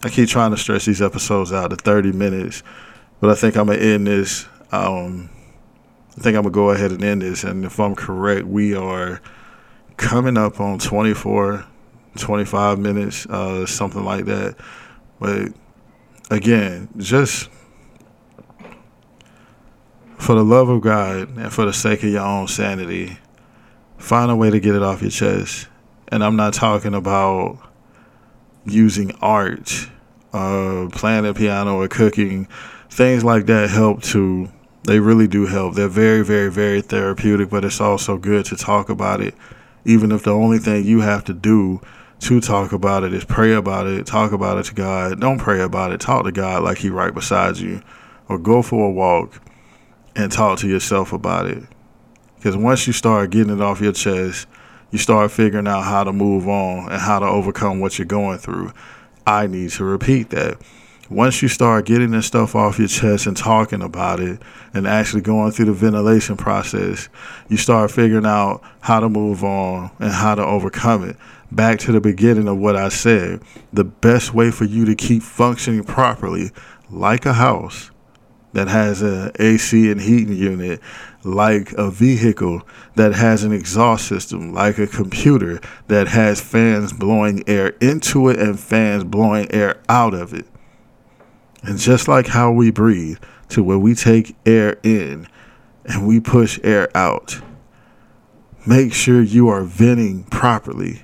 I 0.02 0.08
keep 0.08 0.28
trying 0.28 0.50
to 0.50 0.56
stretch 0.56 0.86
these 0.86 1.00
episodes 1.00 1.52
out 1.52 1.70
to 1.70 1.76
30 1.76 2.12
minutes, 2.12 2.62
but 3.20 3.30
I 3.30 3.34
think 3.34 3.56
I'm 3.56 3.66
going 3.66 3.78
to 3.78 3.84
end 3.84 4.06
this. 4.06 4.46
Um, 4.72 5.30
I 6.16 6.20
think 6.20 6.36
I'm 6.36 6.42
going 6.42 6.44
to 6.44 6.50
go 6.50 6.70
ahead 6.70 6.90
and 6.90 7.02
end 7.04 7.22
this. 7.22 7.44
And 7.44 7.64
if 7.64 7.78
I'm 7.78 7.94
correct, 7.94 8.46
we 8.46 8.74
are 8.74 9.20
coming 9.96 10.36
up 10.36 10.60
on 10.60 10.78
24 10.78 11.64
25 12.16 12.78
minutes, 12.78 13.26
uh, 13.26 13.66
something 13.66 14.04
like 14.04 14.24
that. 14.24 14.56
But 15.20 15.52
again, 16.30 16.88
just 16.96 17.48
for 20.18 20.34
the 20.34 20.44
love 20.44 20.68
of 20.68 20.80
God 20.80 21.36
and 21.36 21.52
for 21.52 21.64
the 21.64 21.72
sake 21.72 22.02
of 22.02 22.10
your 22.10 22.24
own 22.24 22.48
sanity, 22.48 23.18
find 23.98 24.30
a 24.30 24.36
way 24.36 24.50
to 24.50 24.60
get 24.60 24.74
it 24.74 24.82
off 24.82 25.02
your 25.02 25.10
chest. 25.10 25.68
And 26.08 26.22
I'm 26.22 26.36
not 26.36 26.54
talking 26.54 26.94
about 26.94 27.58
using 28.64 29.12
art, 29.20 29.88
uh, 30.32 30.88
playing 30.92 31.24
the 31.24 31.34
piano 31.34 31.80
or 31.80 31.88
cooking. 31.88 32.48
Things 32.90 33.24
like 33.24 33.46
that 33.46 33.70
help 33.70 34.02
too. 34.02 34.50
They 34.84 35.00
really 35.00 35.26
do 35.26 35.46
help. 35.46 35.74
They're 35.74 35.88
very, 35.88 36.24
very, 36.24 36.50
very 36.50 36.80
therapeutic, 36.80 37.50
but 37.50 37.64
it's 37.64 37.80
also 37.80 38.16
good 38.18 38.44
to 38.46 38.56
talk 38.56 38.88
about 38.88 39.20
it, 39.20 39.34
even 39.84 40.12
if 40.12 40.22
the 40.22 40.32
only 40.32 40.58
thing 40.58 40.84
you 40.84 41.00
have 41.00 41.24
to 41.24 41.34
do 41.34 41.80
to 42.20 42.40
talk 42.40 42.72
about 42.72 43.02
it 43.02 43.12
is 43.12 43.24
pray 43.24 43.52
about 43.52 43.86
it, 43.86 44.06
talk 44.06 44.32
about 44.32 44.58
it 44.58 44.64
to 44.66 44.74
God. 44.74 45.20
Don't 45.20 45.38
pray 45.38 45.60
about 45.60 45.92
it. 45.92 46.00
Talk 46.00 46.24
to 46.24 46.32
God 46.32 46.62
like 46.62 46.78
He 46.78 46.88
right 46.88 47.12
beside 47.12 47.56
you, 47.56 47.82
or 48.28 48.38
go 48.38 48.62
for 48.62 48.88
a 48.88 48.90
walk 48.90 49.40
and 50.14 50.30
talk 50.30 50.60
to 50.60 50.68
yourself 50.68 51.12
about 51.12 51.46
it. 51.46 51.64
Because 52.36 52.56
once 52.56 52.86
you 52.86 52.92
start 52.92 53.30
getting 53.30 53.52
it 53.52 53.60
off 53.60 53.80
your 53.80 53.92
chest, 53.92 54.46
you 54.90 54.98
start 54.98 55.30
figuring 55.30 55.66
out 55.66 55.82
how 55.82 56.04
to 56.04 56.12
move 56.12 56.48
on 56.48 56.90
and 56.90 57.00
how 57.00 57.18
to 57.18 57.26
overcome 57.26 57.80
what 57.80 57.98
you're 57.98 58.06
going 58.06 58.38
through. 58.38 58.72
I 59.26 59.46
need 59.46 59.70
to 59.70 59.84
repeat 59.84 60.30
that. 60.30 60.60
Once 61.08 61.40
you 61.40 61.48
start 61.48 61.86
getting 61.86 62.10
this 62.10 62.26
stuff 62.26 62.56
off 62.56 62.78
your 62.78 62.88
chest 62.88 63.26
and 63.26 63.36
talking 63.36 63.82
about 63.82 64.18
it 64.18 64.40
and 64.74 64.88
actually 64.88 65.20
going 65.22 65.52
through 65.52 65.66
the 65.66 65.72
ventilation 65.72 66.36
process, 66.36 67.08
you 67.48 67.56
start 67.56 67.90
figuring 67.90 68.26
out 68.26 68.60
how 68.80 68.98
to 68.98 69.08
move 69.08 69.44
on 69.44 69.90
and 70.00 70.10
how 70.10 70.34
to 70.34 70.44
overcome 70.44 71.08
it 71.08 71.16
back 71.52 71.78
to 71.78 71.92
the 71.92 72.00
beginning 72.00 72.48
of 72.48 72.58
what 72.58 72.74
I 72.74 72.88
said, 72.88 73.40
the 73.72 73.84
best 73.84 74.34
way 74.34 74.50
for 74.50 74.64
you 74.64 74.84
to 74.84 74.96
keep 74.96 75.22
functioning 75.22 75.84
properly, 75.84 76.50
like 76.90 77.24
a 77.24 77.32
house 77.32 77.90
that 78.56 78.68
has 78.68 79.02
an 79.02 79.30
AC 79.38 79.90
and 79.90 80.00
heating 80.00 80.34
unit, 80.34 80.80
like 81.24 81.72
a 81.72 81.90
vehicle 81.90 82.62
that 82.94 83.12
has 83.12 83.44
an 83.44 83.52
exhaust 83.52 84.08
system, 84.08 84.54
like 84.54 84.78
a 84.78 84.86
computer 84.86 85.60
that 85.88 86.08
has 86.08 86.40
fans 86.40 86.90
blowing 86.94 87.46
air 87.46 87.68
into 87.82 88.30
it 88.30 88.38
and 88.38 88.58
fans 88.58 89.04
blowing 89.04 89.46
air 89.52 89.78
out 89.90 90.14
of 90.14 90.32
it. 90.32 90.46
And 91.64 91.76
just 91.78 92.08
like 92.08 92.28
how 92.28 92.50
we 92.50 92.70
breathe, 92.70 93.18
to 93.50 93.62
where 93.62 93.78
we 93.78 93.94
take 93.94 94.34
air 94.46 94.78
in 94.82 95.28
and 95.84 96.08
we 96.08 96.18
push 96.18 96.58
air 96.64 96.88
out, 96.96 97.38
make 98.66 98.94
sure 98.94 99.20
you 99.20 99.48
are 99.48 99.64
venting 99.64 100.24
properly 100.24 101.02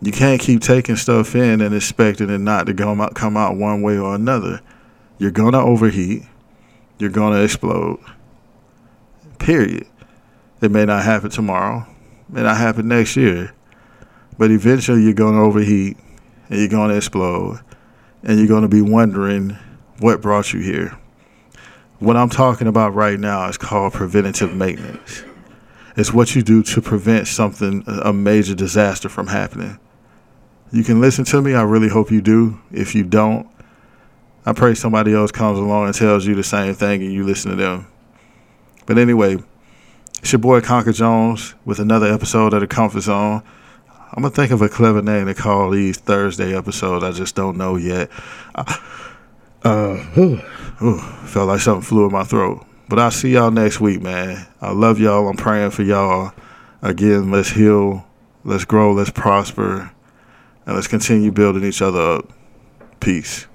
you 0.00 0.12
can't 0.12 0.40
keep 0.40 0.60
taking 0.60 0.96
stuff 0.96 1.34
in 1.34 1.62
and 1.62 1.74
expecting 1.74 2.28
it 2.28 2.38
not 2.38 2.66
to 2.66 2.74
come 2.74 3.00
out, 3.00 3.14
come 3.14 3.38
out 3.38 3.56
one 3.56 3.80
way 3.80 3.96
or 3.96 4.14
another. 4.14 4.60
You're 5.16 5.30
going 5.30 5.52
to 5.52 5.60
overheat. 5.60 6.24
You're 6.98 7.10
going 7.10 7.34
to 7.34 7.42
explode. 7.42 8.00
Period. 9.38 9.86
It 10.60 10.70
may 10.70 10.84
not 10.84 11.04
happen 11.04 11.30
tomorrow. 11.30 11.86
It 12.28 12.34
may 12.34 12.42
not 12.42 12.56
happen 12.56 12.88
next 12.88 13.16
year. 13.16 13.52
But 14.38 14.50
eventually 14.50 15.02
you're 15.02 15.12
going 15.12 15.34
to 15.34 15.40
overheat 15.40 15.96
and 16.48 16.58
you're 16.58 16.68
going 16.68 16.90
to 16.90 16.96
explode. 16.96 17.60
And 18.22 18.38
you're 18.38 18.48
going 18.48 18.62
to 18.62 18.68
be 18.68 18.80
wondering 18.80 19.56
what 19.98 20.22
brought 20.22 20.52
you 20.52 20.60
here. 20.60 20.98
What 21.98 22.16
I'm 22.16 22.30
talking 22.30 22.66
about 22.66 22.94
right 22.94 23.18
now 23.18 23.48
is 23.48 23.58
called 23.58 23.92
preventative 23.92 24.54
maintenance. 24.54 25.24
It's 25.96 26.12
what 26.12 26.34
you 26.34 26.42
do 26.42 26.62
to 26.62 26.80
prevent 26.80 27.28
something, 27.28 27.84
a 27.86 28.12
major 28.12 28.54
disaster 28.54 29.08
from 29.08 29.28
happening 29.28 29.78
you 30.74 30.82
can 30.82 31.00
listen 31.00 31.24
to 31.26 31.40
me. 31.40 31.54
I 31.54 31.62
really 31.62 31.88
hope 31.88 32.10
you 32.10 32.20
do. 32.20 32.60
If 32.72 32.96
you 32.96 33.04
don't, 33.04 33.48
I 34.46 34.52
pray 34.52 34.74
somebody 34.74 35.14
else 35.14 35.32
comes 35.32 35.58
along 35.58 35.86
and 35.86 35.94
tells 35.94 36.26
you 36.26 36.34
the 36.34 36.44
same 36.44 36.74
thing 36.74 37.02
and 37.02 37.12
you 37.12 37.24
listen 37.24 37.50
to 37.50 37.56
them. 37.56 37.86
But 38.86 38.98
anyway, 38.98 39.38
it's 40.18 40.32
your 40.32 40.38
boy 40.38 40.60
Conker 40.60 40.94
Jones 40.94 41.54
with 41.64 41.78
another 41.78 42.12
episode 42.12 42.52
of 42.52 42.60
The 42.60 42.66
Comfort 42.66 43.00
Zone. 43.00 43.42
I'm 44.12 44.22
going 44.22 44.30
to 44.32 44.36
think 44.36 44.52
of 44.52 44.62
a 44.62 44.68
clever 44.68 45.02
name 45.02 45.26
to 45.26 45.34
call 45.34 45.70
these 45.70 45.96
Thursday 45.98 46.56
episodes. 46.56 47.04
I 47.04 47.10
just 47.12 47.34
don't 47.34 47.56
know 47.56 47.76
yet. 47.76 48.10
Uh, 49.64 49.96
felt 51.24 51.48
like 51.48 51.60
something 51.60 51.82
flew 51.82 52.04
in 52.04 52.12
my 52.12 52.22
throat. 52.22 52.66
But 52.86 52.98
I'll 52.98 53.10
see 53.10 53.30
y'all 53.32 53.50
next 53.50 53.80
week, 53.80 54.02
man. 54.02 54.46
I 54.60 54.72
love 54.72 55.00
y'all. 55.00 55.26
I'm 55.26 55.38
praying 55.38 55.70
for 55.70 55.82
y'all. 55.82 56.34
Again, 56.82 57.30
let's 57.30 57.48
heal, 57.48 58.06
let's 58.44 58.66
grow, 58.66 58.92
let's 58.92 59.08
prosper 59.08 59.90
and 60.66 60.74
let's 60.74 60.86
continue 60.86 61.32
building 61.32 61.64
each 61.64 61.80
other 61.80 61.98
up. 61.98 62.30
Peace. 63.00 63.46